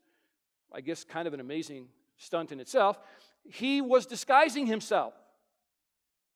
I 0.74 0.82
guess, 0.82 1.04
kind 1.04 1.28
of 1.28 1.36
an 1.36 1.40
amazing 1.40 1.88
stunt 2.18 2.52
in 2.52 2.60
itself, 2.60 3.00
he 3.46 3.82
was 3.82 4.08
disguising 4.08 4.66
himself 4.66 5.14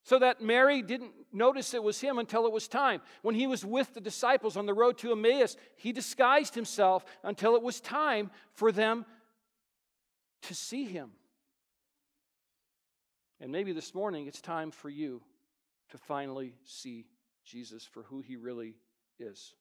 so 0.03 0.19
that 0.19 0.39
Mary 0.39 0.83
didn't 0.83 1.13
notice 1.31 1.73
it 1.73 1.83
was 1.83 1.99
him 1.99 2.17
until 2.19 2.45
it 2.45 2.51
was 2.51 2.67
time. 2.67 3.01
When 3.21 3.35
he 3.35 3.47
was 3.47 3.65
with 3.65 3.93
the 3.93 4.01
disciples 4.01 4.57
on 4.57 4.65
the 4.65 4.73
road 4.73 4.97
to 4.99 5.11
Emmaus, 5.11 5.55
he 5.75 5.91
disguised 5.91 6.55
himself 6.55 7.05
until 7.23 7.55
it 7.55 7.63
was 7.63 7.79
time 7.79 8.31
for 8.53 8.71
them 8.71 9.05
to 10.43 10.53
see 10.53 10.85
him. 10.85 11.11
And 13.39 13.51
maybe 13.51 13.71
this 13.71 13.93
morning 13.93 14.27
it's 14.27 14.41
time 14.41 14.71
for 14.71 14.89
you 14.89 15.21
to 15.89 15.97
finally 15.97 16.55
see 16.63 17.05
Jesus 17.45 17.85
for 17.85 18.03
who 18.03 18.21
he 18.21 18.35
really 18.35 18.75
is. 19.19 19.53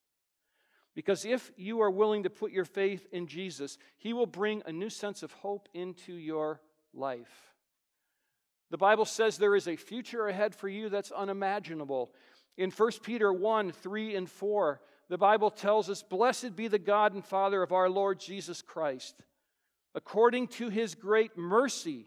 Because 0.94 1.26
if 1.26 1.52
you 1.56 1.82
are 1.82 1.90
willing 1.90 2.22
to 2.22 2.30
put 2.30 2.52
your 2.52 2.64
faith 2.64 3.06
in 3.12 3.26
Jesus, 3.26 3.76
he 3.98 4.14
will 4.14 4.26
bring 4.26 4.62
a 4.64 4.72
new 4.72 4.88
sense 4.88 5.22
of 5.22 5.30
hope 5.32 5.68
into 5.74 6.14
your 6.14 6.60
life. 6.94 7.54
The 8.70 8.78
Bible 8.78 9.04
says 9.04 9.38
there 9.38 9.54
is 9.54 9.68
a 9.68 9.76
future 9.76 10.26
ahead 10.26 10.54
for 10.54 10.68
you 10.68 10.88
that's 10.88 11.12
unimaginable. 11.12 12.12
In 12.56 12.70
1 12.70 12.92
Peter 13.02 13.32
1 13.32 13.72
3 13.72 14.16
and 14.16 14.28
4, 14.28 14.80
the 15.08 15.18
Bible 15.18 15.50
tells 15.50 15.88
us, 15.88 16.02
Blessed 16.02 16.56
be 16.56 16.68
the 16.68 16.78
God 16.78 17.14
and 17.14 17.24
Father 17.24 17.62
of 17.62 17.72
our 17.72 17.88
Lord 17.88 18.18
Jesus 18.18 18.62
Christ. 18.62 19.22
According 19.94 20.48
to 20.48 20.68
his 20.68 20.94
great 20.94 21.38
mercy, 21.38 22.06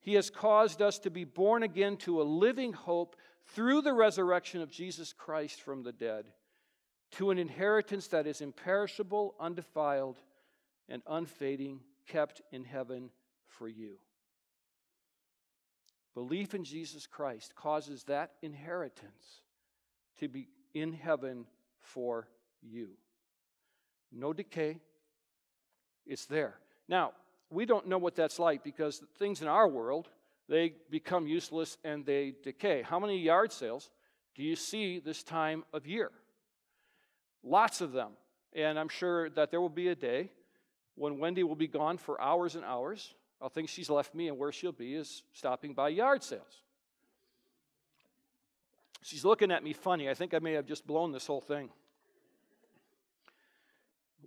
he 0.00 0.14
has 0.14 0.30
caused 0.30 0.80
us 0.80 0.98
to 1.00 1.10
be 1.10 1.24
born 1.24 1.62
again 1.62 1.96
to 1.98 2.22
a 2.22 2.24
living 2.24 2.72
hope 2.72 3.16
through 3.48 3.82
the 3.82 3.92
resurrection 3.92 4.60
of 4.60 4.70
Jesus 4.70 5.12
Christ 5.12 5.60
from 5.60 5.82
the 5.82 5.92
dead, 5.92 6.26
to 7.12 7.30
an 7.30 7.38
inheritance 7.38 8.06
that 8.08 8.26
is 8.26 8.40
imperishable, 8.40 9.34
undefiled, 9.40 10.18
and 10.88 11.02
unfading, 11.06 11.80
kept 12.06 12.40
in 12.52 12.64
heaven 12.64 13.10
for 13.46 13.68
you. 13.68 13.98
Belief 16.18 16.52
in 16.52 16.64
Jesus 16.64 17.06
Christ 17.06 17.54
causes 17.54 18.02
that 18.08 18.32
inheritance 18.42 19.42
to 20.18 20.26
be 20.26 20.48
in 20.74 20.92
heaven 20.92 21.46
for 21.78 22.26
you. 22.60 22.88
No 24.10 24.32
decay, 24.32 24.80
it's 26.04 26.26
there. 26.26 26.54
Now, 26.88 27.12
we 27.50 27.66
don't 27.66 27.86
know 27.86 27.98
what 27.98 28.16
that's 28.16 28.40
like 28.40 28.64
because 28.64 29.00
things 29.20 29.42
in 29.42 29.46
our 29.46 29.68
world, 29.68 30.08
they 30.48 30.74
become 30.90 31.28
useless 31.28 31.78
and 31.84 32.04
they 32.04 32.34
decay. 32.42 32.82
How 32.82 32.98
many 32.98 33.20
yard 33.20 33.52
sales 33.52 33.88
do 34.34 34.42
you 34.42 34.56
see 34.56 34.98
this 34.98 35.22
time 35.22 35.62
of 35.72 35.86
year? 35.86 36.10
Lots 37.44 37.80
of 37.80 37.92
them. 37.92 38.10
And 38.54 38.76
I'm 38.76 38.88
sure 38.88 39.30
that 39.30 39.52
there 39.52 39.60
will 39.60 39.68
be 39.68 39.86
a 39.86 39.94
day 39.94 40.32
when 40.96 41.20
Wendy 41.20 41.44
will 41.44 41.54
be 41.54 41.68
gone 41.68 41.96
for 41.96 42.20
hours 42.20 42.56
and 42.56 42.64
hours 42.64 43.14
I'll 43.40 43.48
think 43.48 43.68
she's 43.68 43.88
left 43.88 44.14
me, 44.14 44.28
and 44.28 44.36
where 44.36 44.50
she'll 44.50 44.72
be 44.72 44.94
is 44.94 45.22
stopping 45.32 45.74
by 45.74 45.90
yard 45.90 46.24
sales. 46.24 46.62
She's 49.02 49.24
looking 49.24 49.52
at 49.52 49.62
me 49.62 49.72
funny. 49.72 50.10
I 50.10 50.14
think 50.14 50.34
I 50.34 50.38
may 50.40 50.52
have 50.54 50.66
just 50.66 50.86
blown 50.86 51.12
this 51.12 51.26
whole 51.26 51.40
thing. 51.40 51.70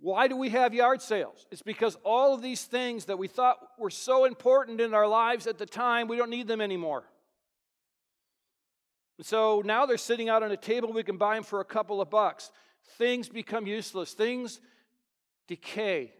Why 0.02 0.26
do 0.26 0.36
we 0.36 0.48
have 0.48 0.74
yard 0.74 1.00
sales? 1.00 1.46
It's 1.52 1.62
because 1.62 1.96
all 2.02 2.34
of 2.34 2.42
these 2.42 2.64
things 2.64 3.04
that 3.04 3.18
we 3.18 3.28
thought 3.28 3.58
were 3.78 3.90
so 3.90 4.24
important 4.24 4.80
in 4.80 4.94
our 4.94 5.06
lives 5.06 5.46
at 5.46 5.58
the 5.58 5.66
time, 5.66 6.08
we 6.08 6.16
don't 6.16 6.30
need 6.30 6.48
them 6.48 6.60
anymore. 6.60 7.04
so 9.20 9.62
now 9.64 9.86
they're 9.86 9.98
sitting 9.98 10.28
out 10.28 10.42
on 10.42 10.50
a 10.50 10.56
table, 10.56 10.92
we 10.92 11.04
can 11.04 11.18
buy 11.18 11.36
them 11.36 11.44
for 11.44 11.60
a 11.60 11.64
couple 11.64 12.00
of 12.00 12.10
bucks. 12.10 12.50
Things 12.98 13.28
become 13.28 13.66
useless, 13.66 14.12
things 14.14 14.58
decay. 15.46 16.12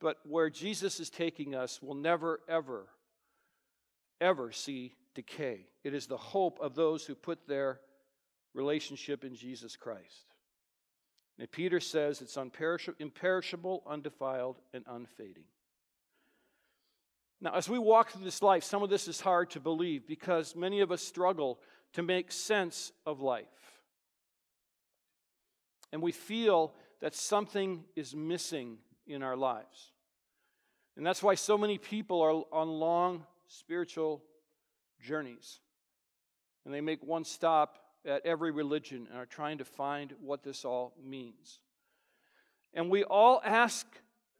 But 0.00 0.18
where 0.24 0.50
Jesus 0.50 1.00
is 1.00 1.10
taking 1.10 1.54
us 1.54 1.82
will 1.82 1.94
never, 1.94 2.40
ever, 2.48 2.86
ever 4.20 4.52
see 4.52 4.94
decay. 5.14 5.66
It 5.82 5.94
is 5.94 6.06
the 6.06 6.16
hope 6.16 6.58
of 6.60 6.74
those 6.74 7.04
who 7.04 7.14
put 7.14 7.48
their 7.48 7.80
relationship 8.54 9.24
in 9.24 9.34
Jesus 9.34 9.76
Christ. 9.76 10.26
And 11.38 11.50
Peter 11.50 11.80
says 11.80 12.20
it's 12.20 12.36
imperishable, 12.98 13.82
undefiled, 13.86 14.56
and 14.72 14.84
unfading. 14.88 15.44
Now, 17.40 17.54
as 17.54 17.68
we 17.68 17.78
walk 17.78 18.10
through 18.10 18.24
this 18.24 18.42
life, 18.42 18.64
some 18.64 18.82
of 18.82 18.90
this 18.90 19.06
is 19.06 19.20
hard 19.20 19.50
to 19.50 19.60
believe 19.60 20.08
because 20.08 20.56
many 20.56 20.80
of 20.80 20.90
us 20.90 21.02
struggle 21.02 21.60
to 21.92 22.02
make 22.02 22.32
sense 22.32 22.92
of 23.06 23.20
life. 23.20 23.46
And 25.92 26.02
we 26.02 26.10
feel 26.10 26.74
that 27.00 27.14
something 27.14 27.84
is 27.94 28.14
missing 28.14 28.78
in 29.08 29.22
our 29.22 29.36
lives. 29.36 29.92
And 30.96 31.06
that's 31.06 31.22
why 31.22 31.34
so 31.34 31.56
many 31.56 31.78
people 31.78 32.20
are 32.20 32.42
on 32.52 32.68
long 32.68 33.24
spiritual 33.46 34.22
journeys. 35.00 35.60
And 36.64 36.74
they 36.74 36.80
make 36.80 37.02
one 37.02 37.24
stop 37.24 37.78
at 38.04 38.24
every 38.26 38.50
religion 38.50 39.06
and 39.10 39.18
are 39.18 39.26
trying 39.26 39.58
to 39.58 39.64
find 39.64 40.12
what 40.20 40.42
this 40.42 40.64
all 40.64 40.94
means. 41.02 41.60
And 42.74 42.90
we 42.90 43.04
all 43.04 43.40
ask 43.44 43.86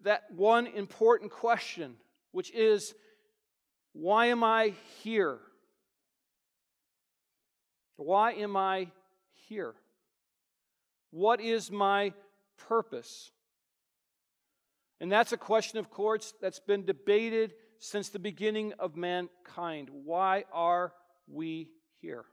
that 0.02 0.24
one 0.30 0.66
important 0.66 1.30
question, 1.30 1.94
which 2.32 2.50
is 2.50 2.94
why 3.92 4.26
am 4.26 4.44
I 4.44 4.74
here? 5.02 5.38
Why 7.96 8.32
am 8.32 8.56
I 8.56 8.88
here? 9.48 9.74
What 11.10 11.40
is 11.40 11.70
my 11.70 12.12
purpose? 12.68 13.32
And 15.00 15.10
that's 15.10 15.32
a 15.32 15.36
question, 15.36 15.78
of 15.78 15.90
course, 15.90 16.34
that's 16.40 16.58
been 16.58 16.84
debated 16.84 17.54
since 17.78 18.08
the 18.08 18.18
beginning 18.18 18.72
of 18.78 18.96
mankind. 18.96 19.88
Why 19.92 20.44
are 20.52 20.92
we 21.28 21.68
here? 22.00 22.24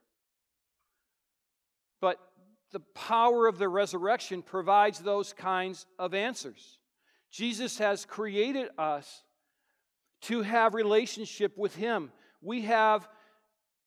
But 2.02 2.20
the 2.72 2.80
power 2.80 3.48
of 3.48 3.58
the 3.58 3.70
resurrection 3.70 4.42
provides 4.42 5.00
those 5.00 5.32
kinds 5.34 5.86
of 6.00 6.14
answers. 6.14 6.80
Jesus 7.32 7.78
has 7.78 8.06
created 8.06 8.70
us 8.78 9.24
to 10.22 10.42
have 10.42 10.74
relationship 10.74 11.58
with 11.58 11.76
him. 11.76 12.12
We 12.42 12.64
have 12.64 13.08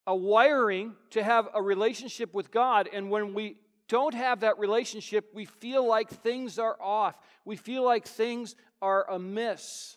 a 0.07 0.15
wiring 0.15 0.95
to 1.11 1.23
have 1.23 1.49
a 1.53 1.61
relationship 1.61 2.33
with 2.33 2.51
God 2.51 2.89
and 2.93 3.11
when 3.11 3.35
we 3.35 3.57
don't 3.89 4.15
have 4.15 4.41
that 4.41 4.59
relationship, 4.59 5.31
we 5.33 5.47
feel 5.47 5.87
like 5.87 6.11
things 6.11 6.59
are 6.59 6.77
off. 6.81 7.17
We 7.45 7.57
feel 7.57 7.83
like 7.83 8.07
things 8.07 8.55
are 8.81 9.09
amiss. 9.11 9.97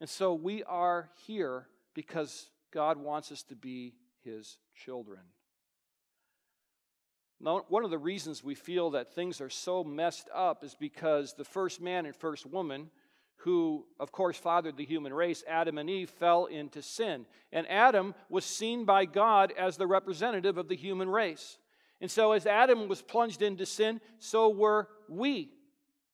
And 0.00 0.08
so 0.08 0.34
we 0.34 0.62
are 0.64 1.10
here 1.26 1.66
because 1.94 2.50
God 2.72 2.98
wants 2.98 3.32
us 3.32 3.42
to 3.44 3.56
be 3.56 3.94
His 4.24 4.58
children. 4.74 5.20
Now, 7.40 7.64
one 7.68 7.84
of 7.84 7.90
the 7.90 7.98
reasons 7.98 8.42
we 8.42 8.54
feel 8.54 8.90
that 8.90 9.14
things 9.14 9.40
are 9.40 9.50
so 9.50 9.84
messed 9.84 10.28
up 10.34 10.64
is 10.64 10.74
because 10.74 11.34
the 11.34 11.44
first 11.44 11.80
man 11.80 12.06
and 12.06 12.16
first 12.16 12.46
woman, 12.46 12.90
who, 13.38 13.84
of 14.00 14.12
course, 14.12 14.38
fathered 14.38 14.76
the 14.76 14.84
human 14.84 15.12
race, 15.12 15.44
Adam 15.46 15.76
and 15.76 15.90
Eve, 15.90 16.08
fell 16.08 16.46
into 16.46 16.80
sin. 16.80 17.26
And 17.52 17.68
Adam 17.68 18.14
was 18.30 18.44
seen 18.44 18.84
by 18.84 19.04
God 19.04 19.52
as 19.58 19.76
the 19.76 19.86
representative 19.86 20.56
of 20.56 20.68
the 20.68 20.76
human 20.76 21.08
race. 21.08 21.58
And 22.00 22.10
so, 22.10 22.32
as 22.32 22.46
Adam 22.46 22.88
was 22.88 23.02
plunged 23.02 23.42
into 23.42 23.66
sin, 23.66 24.00
so 24.18 24.48
were 24.48 24.88
we. 25.08 25.50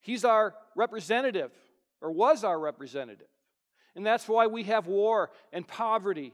He's 0.01 0.25
our 0.25 0.55
representative, 0.75 1.53
or 2.01 2.11
was 2.11 2.45
our 2.45 2.59
representative. 2.59 3.29
And 3.95 4.07
that's 4.07 4.29
why 4.29 4.47
we 4.47 4.65
have 4.65 4.87
war 4.87 5.31
and 5.53 5.67
poverty 5.67 6.33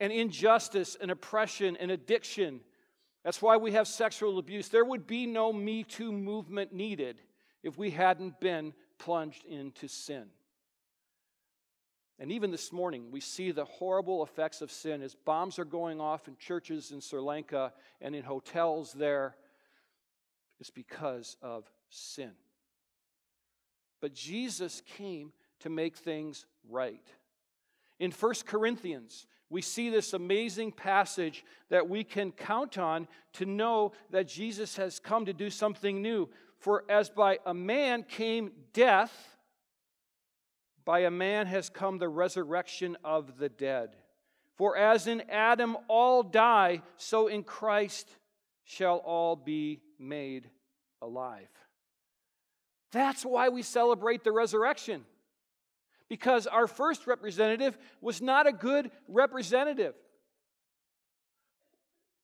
and 0.00 0.12
injustice 0.12 0.96
and 1.00 1.10
oppression 1.10 1.76
and 1.76 1.90
addiction. 1.90 2.60
That's 3.24 3.42
why 3.42 3.56
we 3.56 3.72
have 3.72 3.88
sexual 3.88 4.38
abuse. 4.38 4.68
There 4.68 4.84
would 4.84 5.06
be 5.06 5.26
no 5.26 5.52
Me 5.52 5.82
Too 5.84 6.12
movement 6.12 6.72
needed 6.72 7.20
if 7.62 7.76
we 7.76 7.90
hadn't 7.90 8.40
been 8.40 8.72
plunged 8.98 9.44
into 9.44 9.88
sin. 9.88 10.26
And 12.20 12.32
even 12.32 12.50
this 12.50 12.72
morning, 12.72 13.10
we 13.12 13.20
see 13.20 13.52
the 13.52 13.64
horrible 13.64 14.24
effects 14.24 14.60
of 14.60 14.72
sin 14.72 15.02
as 15.02 15.14
bombs 15.14 15.58
are 15.58 15.64
going 15.64 16.00
off 16.00 16.26
in 16.26 16.36
churches 16.36 16.90
in 16.90 17.00
Sri 17.00 17.20
Lanka 17.20 17.72
and 18.00 18.14
in 18.14 18.24
hotels 18.24 18.92
there. 18.92 19.36
It's 20.58 20.70
because 20.70 21.36
of 21.42 21.70
sin. 21.90 22.32
But 24.00 24.14
Jesus 24.14 24.82
came 24.96 25.32
to 25.60 25.68
make 25.68 25.96
things 25.96 26.46
right. 26.68 27.06
In 27.98 28.10
1 28.12 28.34
Corinthians, 28.46 29.26
we 29.50 29.62
see 29.62 29.90
this 29.90 30.12
amazing 30.12 30.72
passage 30.72 31.44
that 31.70 31.88
we 31.88 32.04
can 32.04 32.32
count 32.32 32.78
on 32.78 33.08
to 33.34 33.46
know 33.46 33.92
that 34.10 34.28
Jesus 34.28 34.76
has 34.76 34.98
come 34.98 35.24
to 35.26 35.32
do 35.32 35.50
something 35.50 36.02
new. 36.02 36.28
For 36.58 36.84
as 36.88 37.08
by 37.08 37.38
a 37.46 37.54
man 37.54 38.02
came 38.02 38.52
death, 38.72 39.36
by 40.84 41.00
a 41.00 41.10
man 41.10 41.46
has 41.46 41.68
come 41.68 41.98
the 41.98 42.08
resurrection 42.08 42.96
of 43.04 43.38
the 43.38 43.48
dead. 43.48 43.90
For 44.56 44.76
as 44.76 45.06
in 45.06 45.22
Adam 45.30 45.76
all 45.86 46.22
die, 46.22 46.82
so 46.96 47.28
in 47.28 47.42
Christ 47.44 48.08
shall 48.64 48.96
all 48.98 49.36
be 49.36 49.80
made 49.98 50.50
alive. 51.00 51.48
That's 52.92 53.24
why 53.24 53.48
we 53.48 53.62
celebrate 53.62 54.24
the 54.24 54.32
resurrection 54.32 55.04
because 56.08 56.46
our 56.46 56.66
first 56.66 57.06
representative 57.06 57.76
was 58.00 58.22
not 58.22 58.46
a 58.46 58.52
good 58.52 58.90
representative. 59.08 59.94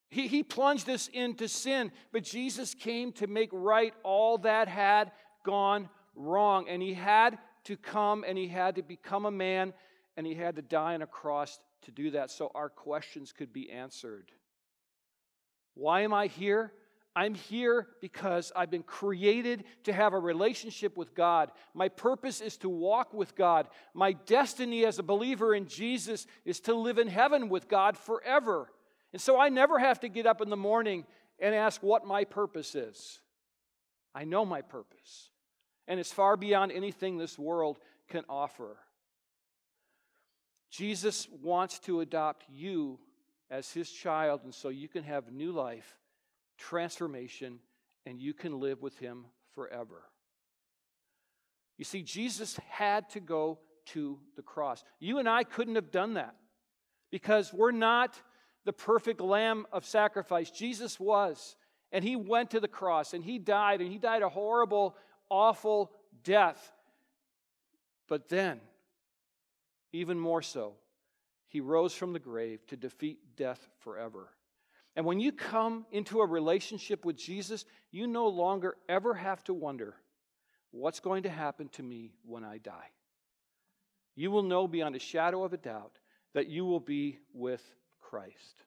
He, 0.08 0.26
he 0.28 0.42
plunged 0.42 0.88
us 0.88 1.08
into 1.12 1.48
sin, 1.48 1.92
but 2.12 2.22
Jesus 2.22 2.74
came 2.74 3.12
to 3.14 3.26
make 3.26 3.50
right 3.52 3.92
all 4.02 4.38
that 4.38 4.68
had 4.68 5.12
gone 5.44 5.88
wrong. 6.14 6.68
And 6.68 6.80
he 6.80 6.94
had 6.94 7.38
to 7.64 7.76
come 7.76 8.24
and 8.26 8.38
he 8.38 8.48
had 8.48 8.76
to 8.76 8.82
become 8.82 9.26
a 9.26 9.30
man 9.30 9.74
and 10.16 10.26
he 10.26 10.34
had 10.34 10.56
to 10.56 10.62
die 10.62 10.94
on 10.94 11.02
a 11.02 11.06
cross 11.06 11.58
to 11.82 11.90
do 11.90 12.12
that 12.12 12.30
so 12.30 12.50
our 12.54 12.68
questions 12.68 13.32
could 13.32 13.52
be 13.52 13.70
answered. 13.70 14.30
Why 15.74 16.02
am 16.02 16.14
I 16.14 16.28
here? 16.28 16.72
I'm 17.16 17.34
here 17.34 17.86
because 18.00 18.50
I've 18.56 18.70
been 18.70 18.82
created 18.82 19.64
to 19.84 19.92
have 19.92 20.14
a 20.14 20.18
relationship 20.18 20.96
with 20.96 21.14
God. 21.14 21.52
My 21.72 21.88
purpose 21.88 22.40
is 22.40 22.56
to 22.58 22.68
walk 22.68 23.14
with 23.14 23.36
God. 23.36 23.68
My 23.94 24.12
destiny 24.12 24.84
as 24.84 24.98
a 24.98 25.04
believer 25.04 25.54
in 25.54 25.66
Jesus 25.66 26.26
is 26.44 26.58
to 26.60 26.74
live 26.74 26.98
in 26.98 27.06
heaven 27.06 27.48
with 27.48 27.68
God 27.68 27.96
forever. 27.96 28.68
And 29.12 29.22
so 29.22 29.38
I 29.38 29.48
never 29.48 29.78
have 29.78 30.00
to 30.00 30.08
get 30.08 30.26
up 30.26 30.40
in 30.40 30.50
the 30.50 30.56
morning 30.56 31.04
and 31.38 31.54
ask 31.54 31.82
what 31.82 32.04
my 32.04 32.24
purpose 32.24 32.74
is. 32.74 33.20
I 34.12 34.24
know 34.24 34.44
my 34.44 34.62
purpose, 34.62 35.30
and 35.86 35.98
it's 35.98 36.12
far 36.12 36.36
beyond 36.36 36.72
anything 36.72 37.16
this 37.16 37.38
world 37.38 37.78
can 38.08 38.24
offer. 38.28 38.76
Jesus 40.70 41.28
wants 41.42 41.78
to 41.80 42.00
adopt 42.00 42.44
you 42.48 42.98
as 43.50 43.70
his 43.72 43.90
child, 43.90 44.40
and 44.44 44.54
so 44.54 44.68
you 44.68 44.88
can 44.88 45.04
have 45.04 45.32
new 45.32 45.52
life 45.52 45.96
transformation, 46.58 47.58
and 48.06 48.20
you 48.20 48.34
can 48.34 48.60
live 48.60 48.82
with 48.82 48.98
Him 48.98 49.26
forever. 49.54 50.02
You 51.76 51.84
see, 51.84 52.02
Jesus 52.02 52.58
had 52.68 53.08
to 53.10 53.20
go 53.20 53.58
to 53.86 54.18
the 54.36 54.42
cross. 54.42 54.84
You 55.00 55.18
and 55.18 55.28
I 55.28 55.44
couldn't 55.44 55.74
have 55.74 55.90
done 55.90 56.14
that 56.14 56.34
because 57.10 57.52
we're 57.52 57.72
not 57.72 58.20
the 58.64 58.72
perfect 58.72 59.20
lamb 59.20 59.66
of 59.72 59.84
sacrifice. 59.84 60.50
Jesus 60.50 60.98
was, 60.98 61.56
and 61.92 62.04
He 62.04 62.16
went 62.16 62.50
to 62.50 62.60
the 62.60 62.68
cross, 62.68 63.12
and 63.12 63.24
He 63.24 63.38
died, 63.38 63.80
and 63.80 63.90
He 63.90 63.98
died 63.98 64.22
a 64.22 64.28
horrible, 64.28 64.96
awful 65.28 65.92
death. 66.22 66.72
But 68.08 68.28
then, 68.28 68.60
even 69.92 70.18
more 70.18 70.42
so, 70.42 70.74
He 71.48 71.60
rose 71.60 71.94
from 71.94 72.12
the 72.12 72.18
grave 72.18 72.66
to 72.68 72.76
defeat 72.76 73.18
death 73.36 73.68
forever. 73.80 74.28
And 74.96 75.04
when 75.04 75.18
you 75.20 75.32
come 75.32 75.86
into 75.90 76.20
a 76.20 76.26
relationship 76.26 77.04
with 77.04 77.16
Jesus, 77.16 77.64
you 77.90 78.06
no 78.06 78.28
longer 78.28 78.76
ever 78.88 79.14
have 79.14 79.42
to 79.44 79.54
wonder 79.54 79.96
what's 80.70 81.00
going 81.00 81.24
to 81.24 81.30
happen 81.30 81.68
to 81.70 81.82
me 81.82 82.12
when 82.24 82.44
I 82.44 82.58
die. 82.58 82.90
You 84.14 84.30
will 84.30 84.42
know 84.42 84.68
beyond 84.68 84.94
a 84.94 85.00
shadow 85.00 85.42
of 85.42 85.52
a 85.52 85.56
doubt 85.56 85.98
that 86.34 86.48
you 86.48 86.64
will 86.64 86.80
be 86.80 87.18
with 87.32 87.62
Christ. 88.00 88.64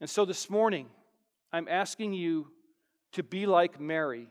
And 0.00 0.10
so 0.10 0.24
this 0.26 0.50
morning, 0.50 0.88
I'm 1.52 1.68
asking 1.68 2.12
you 2.12 2.48
to 3.12 3.22
be 3.22 3.46
like 3.46 3.80
Mary 3.80 4.28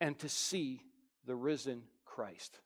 and 0.00 0.18
to 0.20 0.28
see 0.28 0.82
the 1.26 1.34
risen 1.34 1.82
Christ. 2.06 2.58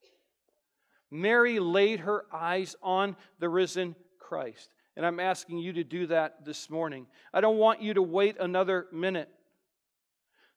Mary 1.11 1.59
laid 1.59 2.01
her 2.01 2.25
eyes 2.33 2.77
on 2.83 3.17
the 3.39 3.49
risen 3.49 3.97
Christ. 4.19 4.73
And 4.97 5.07
I'm 5.07 5.21
asking 5.21 5.59
you 5.59 5.73
to 5.75 5.85
do 5.85 6.07
that 6.09 6.45
this 6.45 6.69
morning. 6.69 7.07
I 7.33 7.41
don't 7.41 7.59
want 7.59 7.81
you 7.81 7.95
to 7.95 8.03
wait 8.03 8.37
another 8.39 8.87
minute. 8.93 9.29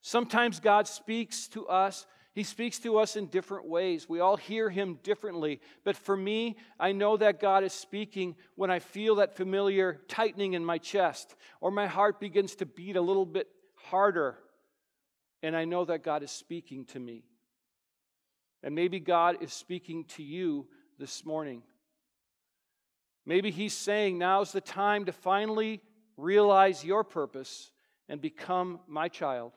Sometimes 0.02 0.60
God 0.60 0.86
speaks 0.86 1.48
to 1.48 1.66
us. 1.66 2.06
He 2.34 2.42
speaks 2.42 2.78
to 2.80 2.98
us 2.98 3.16
in 3.16 3.26
different 3.26 3.66
ways. 3.66 4.08
We 4.08 4.20
all 4.20 4.36
hear 4.36 4.68
Him 4.68 4.98
differently. 5.02 5.60
But 5.84 5.96
for 5.96 6.16
me, 6.16 6.58
I 6.78 6.92
know 6.92 7.16
that 7.16 7.40
God 7.40 7.64
is 7.64 7.72
speaking 7.72 8.36
when 8.56 8.70
I 8.70 8.78
feel 8.78 9.16
that 9.16 9.36
familiar 9.36 10.02
tightening 10.06 10.52
in 10.52 10.64
my 10.64 10.76
chest 10.76 11.34
or 11.62 11.70
my 11.70 11.86
heart 11.86 12.20
begins 12.20 12.54
to 12.56 12.66
beat 12.66 12.96
a 12.96 13.00
little 13.00 13.24
bit 13.24 13.48
harder. 13.74 14.36
And 15.42 15.56
I 15.56 15.64
know 15.64 15.86
that 15.86 16.04
God 16.04 16.22
is 16.22 16.30
speaking 16.30 16.84
to 16.86 17.00
me. 17.00 17.24
And 18.62 18.74
maybe 18.74 19.00
God 19.00 19.38
is 19.40 19.52
speaking 19.52 20.04
to 20.16 20.22
you 20.22 20.66
this 20.98 21.24
morning. 21.24 21.62
Maybe 23.26 23.50
he's 23.50 23.74
saying 23.74 24.18
now's 24.18 24.52
the 24.52 24.60
time 24.60 25.06
to 25.06 25.12
finally 25.12 25.82
realize 26.16 26.84
your 26.84 27.02
purpose 27.02 27.72
and 28.08 28.20
become 28.20 28.78
my 28.86 29.08
child. 29.08 29.52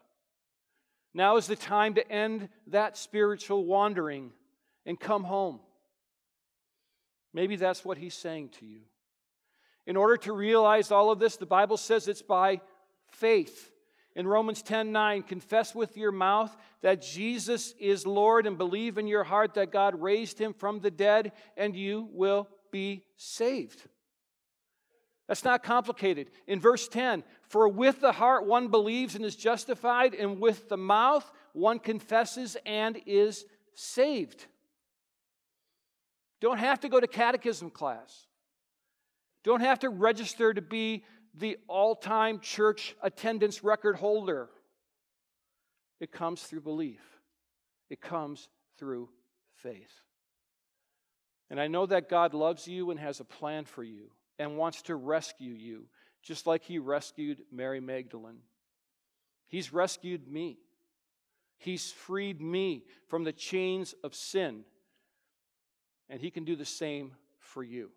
Now 1.14 1.38
is 1.38 1.48
the 1.48 1.56
time 1.56 1.94
to 1.94 2.12
end 2.12 2.50
that 2.68 2.98
spiritual 2.98 3.66
wandering 3.66 4.32
and 4.86 5.00
come 5.00 5.24
home. 5.24 5.60
Maybe 7.32 7.56
that's 7.56 7.86
what 7.86 8.00
he's 8.00 8.16
saying 8.16 8.50
to 8.60 8.66
you. 8.66 8.82
In 9.86 9.96
order 9.96 10.18
to 10.18 10.34
realize 10.34 10.92
all 10.92 11.12
of 11.12 11.20
this, 11.20 11.38
the 11.38 11.46
Bible 11.46 11.78
says 11.78 12.08
it's 12.08 12.22
by 12.22 12.62
faith. 13.08 13.72
In 14.16 14.28
Romans 14.28 14.62
10 14.64 14.92
9, 14.92 15.24
confess 15.24 15.76
with 15.76 15.96
your 15.96 16.12
mouth 16.12 16.56
that 16.82 17.02
Jesus 17.02 17.74
is 17.80 18.06
Lord 18.06 18.48
and 18.48 18.58
believe 18.58 18.98
in 18.98 19.08
your 19.08 19.24
heart 19.24 19.54
that 19.54 19.72
God 19.72 20.02
raised 20.02 20.40
him 20.40 20.54
from 20.54 20.80
the 20.80 20.92
dead, 20.92 21.32
and 21.56 21.76
you 21.76 22.10
will 22.12 22.48
be 22.72 23.04
saved. 23.18 23.82
That's 25.28 25.44
not 25.44 25.62
complicated. 25.62 26.32
In 26.48 26.60
verse 26.60 26.88
10, 26.88 27.24
for 27.50 27.70
with 27.70 28.02
the 28.02 28.12
heart 28.12 28.48
one 28.48 28.70
believes 28.70 29.16
and 29.16 29.24
is 29.24 29.36
justified, 29.36 30.16
and 30.16 30.40
with 30.40 30.70
the 30.70 30.78
mouth 30.78 31.32
one 31.54 31.78
confesses 31.78 32.58
and 32.66 33.00
is 33.06 33.46
saved. 33.76 34.48
Don't 36.42 36.58
have 36.58 36.80
to 36.80 36.90
go 36.90 37.00
to 37.00 37.08
catechism 37.08 37.70
class. 37.70 38.26
Don't 39.44 39.62
have 39.62 39.80
to 39.80 39.90
register 39.90 40.54
to 40.54 40.62
be 40.62 41.04
the 41.36 41.58
all 41.68 41.96
time 41.96 42.40
church 42.40 42.96
attendance 43.02 43.64
record 43.64 43.98
holder. 43.98 44.50
It 46.00 46.12
comes 46.12 46.42
through 46.42 46.62
belief, 46.62 47.02
it 47.90 48.02
comes 48.02 48.50
through 48.78 49.10
faith. 49.58 50.02
And 51.50 51.60
I 51.60 51.68
know 51.68 51.86
that 51.86 52.10
God 52.10 52.34
loves 52.34 52.68
you 52.68 52.92
and 52.92 53.00
has 53.00 53.20
a 53.20 53.26
plan 53.26 53.66
for 53.66 53.84
you 53.84 54.12
and 54.38 54.58
wants 54.58 54.84
to 54.84 54.96
rescue 54.96 55.54
you 55.54 55.86
just 56.22 56.46
like 56.46 56.64
he 56.64 56.80
rescued 56.80 57.40
Mary 57.52 57.80
Magdalene. 57.80 58.42
He's 59.48 59.74
rescued 59.74 60.28
me. 60.28 60.60
He's 61.58 61.92
freed 61.92 62.42
me 62.42 62.84
from 63.08 63.24
the 63.24 63.34
chains 63.34 63.96
of 64.04 64.14
sin. 64.14 64.64
And 66.10 66.22
he 66.22 66.32
can 66.32 66.46
do 66.46 66.56
the 66.56 66.66
same 66.66 67.14
for 67.40 67.64
you. 67.64 67.92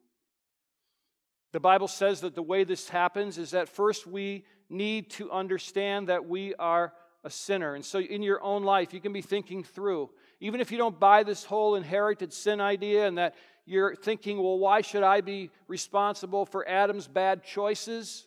The 1.53 1.61
Bible 1.61 1.88
says 1.88 2.23
that 2.23 2.35
the 2.35 2.43
way 2.43 2.65
this 2.65 2.88
happens 2.88 3.38
is 3.38 3.51
that 3.51 3.69
first 3.69 4.07
we 4.07 4.45
need 4.71 5.11
to 5.11 5.31
understand 5.31 6.09
that 6.09 6.27
we 6.27 6.55
are 6.55 6.95
a 7.25 7.31
sinner. 7.31 7.75
And 7.75 7.85
so 7.85 8.01
in 8.01 8.23
your 8.23 8.43
own 8.43 8.65
life, 8.65 8.93
you 8.93 9.01
can 9.01 9.13
be 9.13 9.23
thinking 9.23 9.63
through, 9.63 10.11
even 10.41 10.61
if 10.61 10.73
you 10.73 10.79
don't 10.79 10.99
buy 10.99 11.23
this 11.23 11.45
whole 11.45 11.77
inherited 11.77 12.33
sin 12.33 12.61
idea 12.61 13.07
and 13.07 13.19
that 13.19 13.35
you're 13.65 13.95
thinking, 13.95 14.43
well, 14.43 14.59
why 14.59 14.81
should 14.81 15.05
I 15.05 15.21
be 15.21 15.51
responsible 15.69 16.45
for 16.45 16.69
Adam's 16.69 17.07
bad 17.07 17.45
choices? 17.45 18.27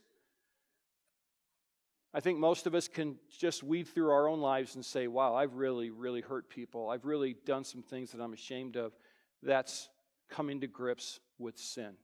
I 2.14 2.22
think 2.22 2.40
most 2.40 2.66
of 2.66 2.74
us 2.74 2.88
can 2.88 3.18
just 3.38 3.62
weed 3.62 3.90
through 3.90 4.10
our 4.10 4.30
own 4.30 4.40
lives 4.40 4.76
and 4.76 4.86
say, 4.86 5.08
wow, 5.08 5.36
I've 5.36 5.56
really, 5.56 5.90
really 5.90 6.22
hurt 6.22 6.50
people. 6.50 6.90
I've 6.90 7.04
really 7.04 7.36
done 7.46 7.66
some 7.66 7.84
things 7.84 8.14
that 8.14 8.22
I'm 8.22 8.32
ashamed 8.32 8.78
of. 8.78 8.94
That's 9.44 9.90
coming 10.30 10.62
to 10.62 10.68
grips 10.68 11.20
with 11.38 11.58
sin. 11.58 11.96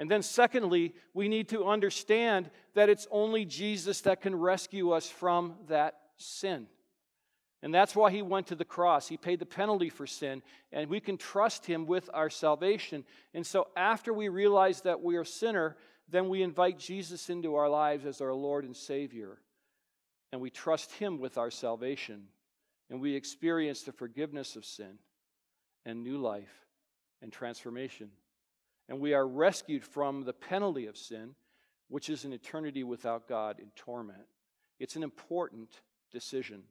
And 0.00 0.10
then, 0.10 0.22
secondly, 0.22 0.94
we 1.12 1.28
need 1.28 1.50
to 1.50 1.66
understand 1.66 2.50
that 2.72 2.88
it's 2.88 3.06
only 3.10 3.44
Jesus 3.44 4.00
that 4.00 4.22
can 4.22 4.34
rescue 4.34 4.92
us 4.92 5.10
from 5.10 5.56
that 5.68 6.00
sin. 6.16 6.68
And 7.62 7.74
that's 7.74 7.94
why 7.94 8.10
he 8.10 8.22
went 8.22 8.46
to 8.46 8.54
the 8.54 8.64
cross. 8.64 9.08
He 9.08 9.18
paid 9.18 9.40
the 9.40 9.44
penalty 9.44 9.90
for 9.90 10.06
sin, 10.06 10.42
and 10.72 10.88
we 10.88 11.00
can 11.00 11.18
trust 11.18 11.66
him 11.66 11.84
with 11.84 12.08
our 12.14 12.30
salvation. 12.30 13.04
And 13.34 13.46
so, 13.46 13.68
after 13.76 14.14
we 14.14 14.30
realize 14.30 14.80
that 14.80 15.02
we 15.02 15.16
are 15.16 15.20
a 15.20 15.26
sinner, 15.26 15.76
then 16.08 16.30
we 16.30 16.42
invite 16.42 16.78
Jesus 16.78 17.28
into 17.28 17.56
our 17.56 17.68
lives 17.68 18.06
as 18.06 18.22
our 18.22 18.32
Lord 18.32 18.64
and 18.64 18.74
Savior. 18.74 19.36
And 20.32 20.40
we 20.40 20.48
trust 20.48 20.92
him 20.92 21.20
with 21.20 21.36
our 21.36 21.50
salvation. 21.50 22.22
And 22.88 23.02
we 23.02 23.14
experience 23.14 23.82
the 23.82 23.92
forgiveness 23.92 24.56
of 24.56 24.64
sin 24.64 24.98
and 25.84 26.02
new 26.02 26.16
life 26.16 26.64
and 27.20 27.30
transformation 27.30 28.10
and 28.90 28.98
we 28.98 29.14
are 29.14 29.26
rescued 29.26 29.84
from 29.84 30.24
the 30.24 30.32
penalty 30.32 30.86
of 30.86 30.96
sin, 30.96 31.36
which 31.88 32.10
is 32.10 32.24
an 32.24 32.32
eternity 32.32 32.82
without 32.82 33.28
God 33.28 33.60
in 33.60 33.70
torment. 33.76 34.26
It's 34.80 34.96
an 34.96 35.04
important 35.04 35.68
decision. 36.10 36.64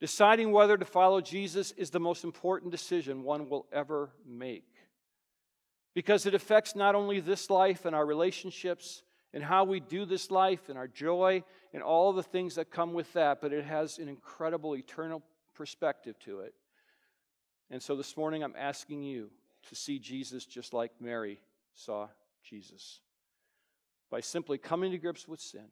Deciding 0.00 0.52
whether 0.52 0.78
to 0.78 0.84
follow 0.86 1.20
Jesus 1.20 1.72
is 1.72 1.90
the 1.90 2.00
most 2.00 2.24
important 2.24 2.72
decision 2.72 3.22
one 3.22 3.50
will 3.50 3.66
ever 3.70 4.10
make 4.26 4.64
because 5.94 6.24
it 6.24 6.34
affects 6.34 6.74
not 6.74 6.94
only 6.94 7.20
this 7.20 7.50
life 7.50 7.84
and 7.84 7.94
our 7.94 8.06
relationships 8.06 9.02
and 9.34 9.44
how 9.44 9.64
we 9.64 9.78
do 9.78 10.06
this 10.06 10.30
life 10.30 10.70
and 10.70 10.78
our 10.78 10.88
joy 10.88 11.42
and 11.74 11.82
all 11.82 12.14
the 12.14 12.22
things 12.22 12.54
that 12.54 12.70
come 12.70 12.94
with 12.94 13.12
that, 13.12 13.42
but 13.42 13.52
it 13.52 13.64
has 13.64 13.98
an 13.98 14.08
incredible 14.08 14.74
eternal 14.74 15.22
perspective 15.54 16.18
to 16.20 16.40
it. 16.40 16.54
And 17.70 17.82
so 17.82 17.94
this 17.94 18.16
morning 18.16 18.42
I'm 18.42 18.54
asking 18.56 19.02
you 19.02 19.30
to 19.68 19.74
see 19.74 19.98
Jesus 19.98 20.44
just 20.44 20.72
like 20.72 20.92
Mary 21.00 21.40
saw 21.74 22.08
Jesus. 22.42 23.00
By 24.10 24.20
simply 24.20 24.58
coming 24.58 24.92
to 24.92 24.98
grips 24.98 25.26
with 25.26 25.40
sin, 25.40 25.66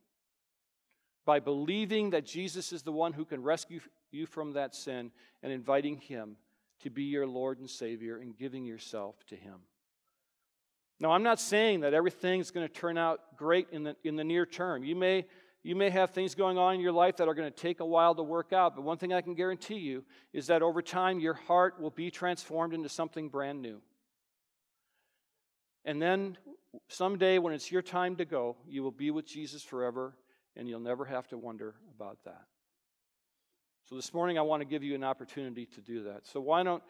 by 1.25 1.41
believing 1.41 2.11
that 2.11 2.27
Jesus 2.27 2.73
is 2.73 2.83
the 2.83 2.93
one 2.93 3.13
who 3.13 3.25
can 3.25 3.43
rescue 3.43 3.81
you 4.11 4.27
from 4.27 4.53
that 4.53 4.75
sin, 4.75 5.11
and 5.43 5.53
inviting 5.53 5.99
Him 5.99 6.37
to 6.81 6.91
be 6.91 7.05
your 7.05 7.27
Lord 7.27 7.59
and 7.59 7.69
Savior 7.69 8.19
and 8.19 8.37
giving 8.37 8.65
yourself 8.65 9.17
to 9.27 9.37
Him. 9.37 9.57
Now, 11.01 11.11
I'm 11.13 11.23
not 11.23 11.41
saying 11.41 11.81
that 11.81 11.95
everything's 11.95 12.51
going 12.51 12.67
to 12.67 12.73
turn 12.73 12.97
out 12.97 13.37
great 13.37 13.69
in 13.73 13.83
the, 13.83 13.97
in 14.05 14.17
the 14.17 14.25
near 14.25 14.47
term. 14.47 14.85
You 14.85 14.95
may, 14.95 15.27
you 15.65 15.75
may 15.75 15.89
have 15.89 16.11
things 16.11 16.35
going 16.35 16.59
on 16.59 16.75
in 16.75 16.81
your 16.81 16.93
life 16.93 17.17
that 17.17 17.27
are 17.27 17.33
going 17.33 17.51
to 17.51 17.57
take 17.57 17.81
a 17.81 17.87
while 17.87 18.15
to 18.15 18.23
work 18.23 18.53
out, 18.53 18.77
but 18.77 18.83
one 18.83 18.99
thing 18.99 19.15
I 19.15 19.23
can 19.23 19.35
guarantee 19.35 19.79
you 19.79 20.05
is 20.35 20.47
that 20.49 20.61
over 20.61 20.83
time 20.83 21.19
your 21.19 21.33
heart 21.33 21.81
will 21.81 21.91
be 21.91 22.11
transformed 22.11 22.75
into 22.75 22.91
something 22.91 23.31
brand 23.31 23.63
new. 23.63 23.81
And 25.87 26.03
then 26.03 26.37
someday 26.89 27.39
when 27.39 27.55
it's 27.55 27.73
your 27.73 27.81
time 27.81 28.17
to 28.17 28.27
go, 28.27 28.57
you 28.69 28.83
will 28.83 28.91
be 28.91 29.11
with 29.11 29.27
Jesus 29.27 29.63
forever 29.63 30.15
and 30.55 30.69
you'll 30.69 30.81
never 30.81 31.07
have 31.07 31.29
to 31.29 31.39
wonder 31.39 31.75
about 31.97 32.19
that. 32.27 32.45
So 33.89 33.97
this 33.97 34.13
morning 34.13 34.39
I 34.39 34.43
want 34.43 34.61
to 34.61 34.67
give 34.67 34.83
you 34.83 34.95
an 34.95 35.03
opportunity 35.03 35.65
to 35.65 35.81
do 35.81 36.05
that. 36.05 36.27
So 36.27 36.43
why 36.43 36.63
don't 36.63 36.83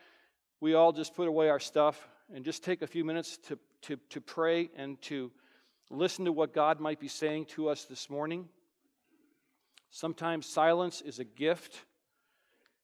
we 0.61 0.75
all 0.75 0.93
just 0.93 1.15
put 1.15 1.29
away 1.29 1.49
our 1.49 1.61
stuff 1.61 2.09
and 2.35 2.45
just 2.45 2.65
take 2.65 2.83
a 2.83 2.89
few 2.89 3.05
minutes 3.05 3.37
to, 3.49 3.59
to, 3.83 3.99
to 4.11 4.21
pray 4.21 4.71
and 4.77 5.01
to 5.03 5.31
listen 5.91 6.25
to 6.25 6.33
what 6.33 6.53
God 6.53 6.81
might 6.81 6.99
be 6.99 7.09
saying 7.09 7.47
to 7.47 7.69
us 7.69 7.85
this 7.85 8.11
morning. 8.11 8.49
Sometimes 9.95 10.45
silence 10.47 11.03
is 11.03 11.21
a 11.21 11.25
gift. 11.25 11.85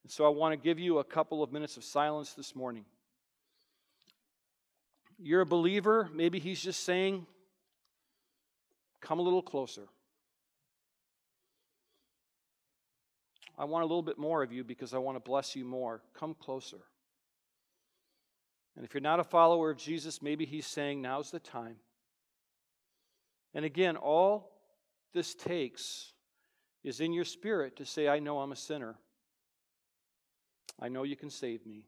And 0.04 0.12
so 0.12 0.24
I 0.24 0.28
want 0.28 0.52
to 0.52 0.56
give 0.56 0.78
you 0.78 1.00
a 1.00 1.04
couple 1.04 1.42
of 1.42 1.50
minutes 1.50 1.76
of 1.76 1.82
silence 1.82 2.34
this 2.34 2.54
morning. 2.54 2.84
You're 5.18 5.40
a 5.40 5.46
believer, 5.46 6.08
maybe 6.14 6.38
He's 6.38 6.60
just 6.60 6.84
saying, 6.84 7.26
Come 9.00 9.18
a 9.18 9.22
little 9.22 9.42
closer. 9.42 9.88
I 13.58 13.64
want 13.64 13.82
a 13.82 13.86
little 13.86 14.02
bit 14.02 14.16
more 14.16 14.44
of 14.44 14.52
you 14.52 14.62
because 14.62 14.94
I 14.94 14.98
want 14.98 15.16
to 15.16 15.20
bless 15.20 15.56
you 15.56 15.64
more. 15.64 16.02
Come 16.14 16.34
closer. 16.34 16.78
And 18.76 18.84
if 18.84 18.94
you're 18.94 19.00
not 19.00 19.18
a 19.18 19.24
follower 19.24 19.70
of 19.70 19.78
Jesus, 19.78 20.22
maybe 20.22 20.44
He's 20.44 20.64
saying, 20.64 21.02
Now's 21.02 21.32
the 21.32 21.40
time. 21.40 21.78
And 23.52 23.64
again, 23.64 23.96
all 23.96 24.52
this 25.12 25.34
takes 25.34 26.12
is 26.82 27.00
in 27.00 27.12
your 27.12 27.24
spirit 27.24 27.76
to 27.76 27.84
say, 27.84 28.08
I 28.08 28.18
know 28.18 28.40
I'm 28.40 28.52
a 28.52 28.56
sinner. 28.56 28.96
I 30.80 30.88
know 30.88 31.02
you 31.02 31.16
can 31.16 31.30
save 31.30 31.66
me. 31.66 31.84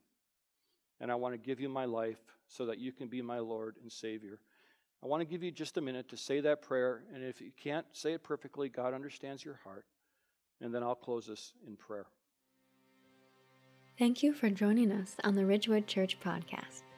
And 1.00 1.10
I 1.10 1.14
want 1.14 1.34
to 1.34 1.38
give 1.38 1.60
you 1.60 1.68
my 1.68 1.84
life 1.84 2.20
so 2.46 2.66
that 2.66 2.78
you 2.78 2.92
can 2.92 3.08
be 3.08 3.22
my 3.22 3.38
Lord 3.38 3.76
and 3.82 3.90
Savior. 3.90 4.38
I 5.02 5.06
want 5.06 5.20
to 5.20 5.24
give 5.24 5.42
you 5.42 5.50
just 5.50 5.78
a 5.78 5.80
minute 5.80 6.08
to 6.10 6.16
say 6.16 6.40
that 6.40 6.62
prayer. 6.62 7.02
And 7.14 7.24
if 7.24 7.40
you 7.40 7.50
can't 7.56 7.86
say 7.92 8.12
it 8.12 8.22
perfectly, 8.22 8.68
God 8.68 8.94
understands 8.94 9.44
your 9.44 9.58
heart. 9.64 9.84
And 10.60 10.72
then 10.72 10.82
I'll 10.82 10.94
close 10.94 11.26
this 11.26 11.54
in 11.66 11.76
prayer. 11.76 12.06
Thank 13.98 14.22
you 14.22 14.32
for 14.32 14.48
joining 14.48 14.92
us 14.92 15.16
on 15.24 15.34
the 15.34 15.44
Ridgewood 15.44 15.86
Church 15.86 16.18
Podcast. 16.20 16.82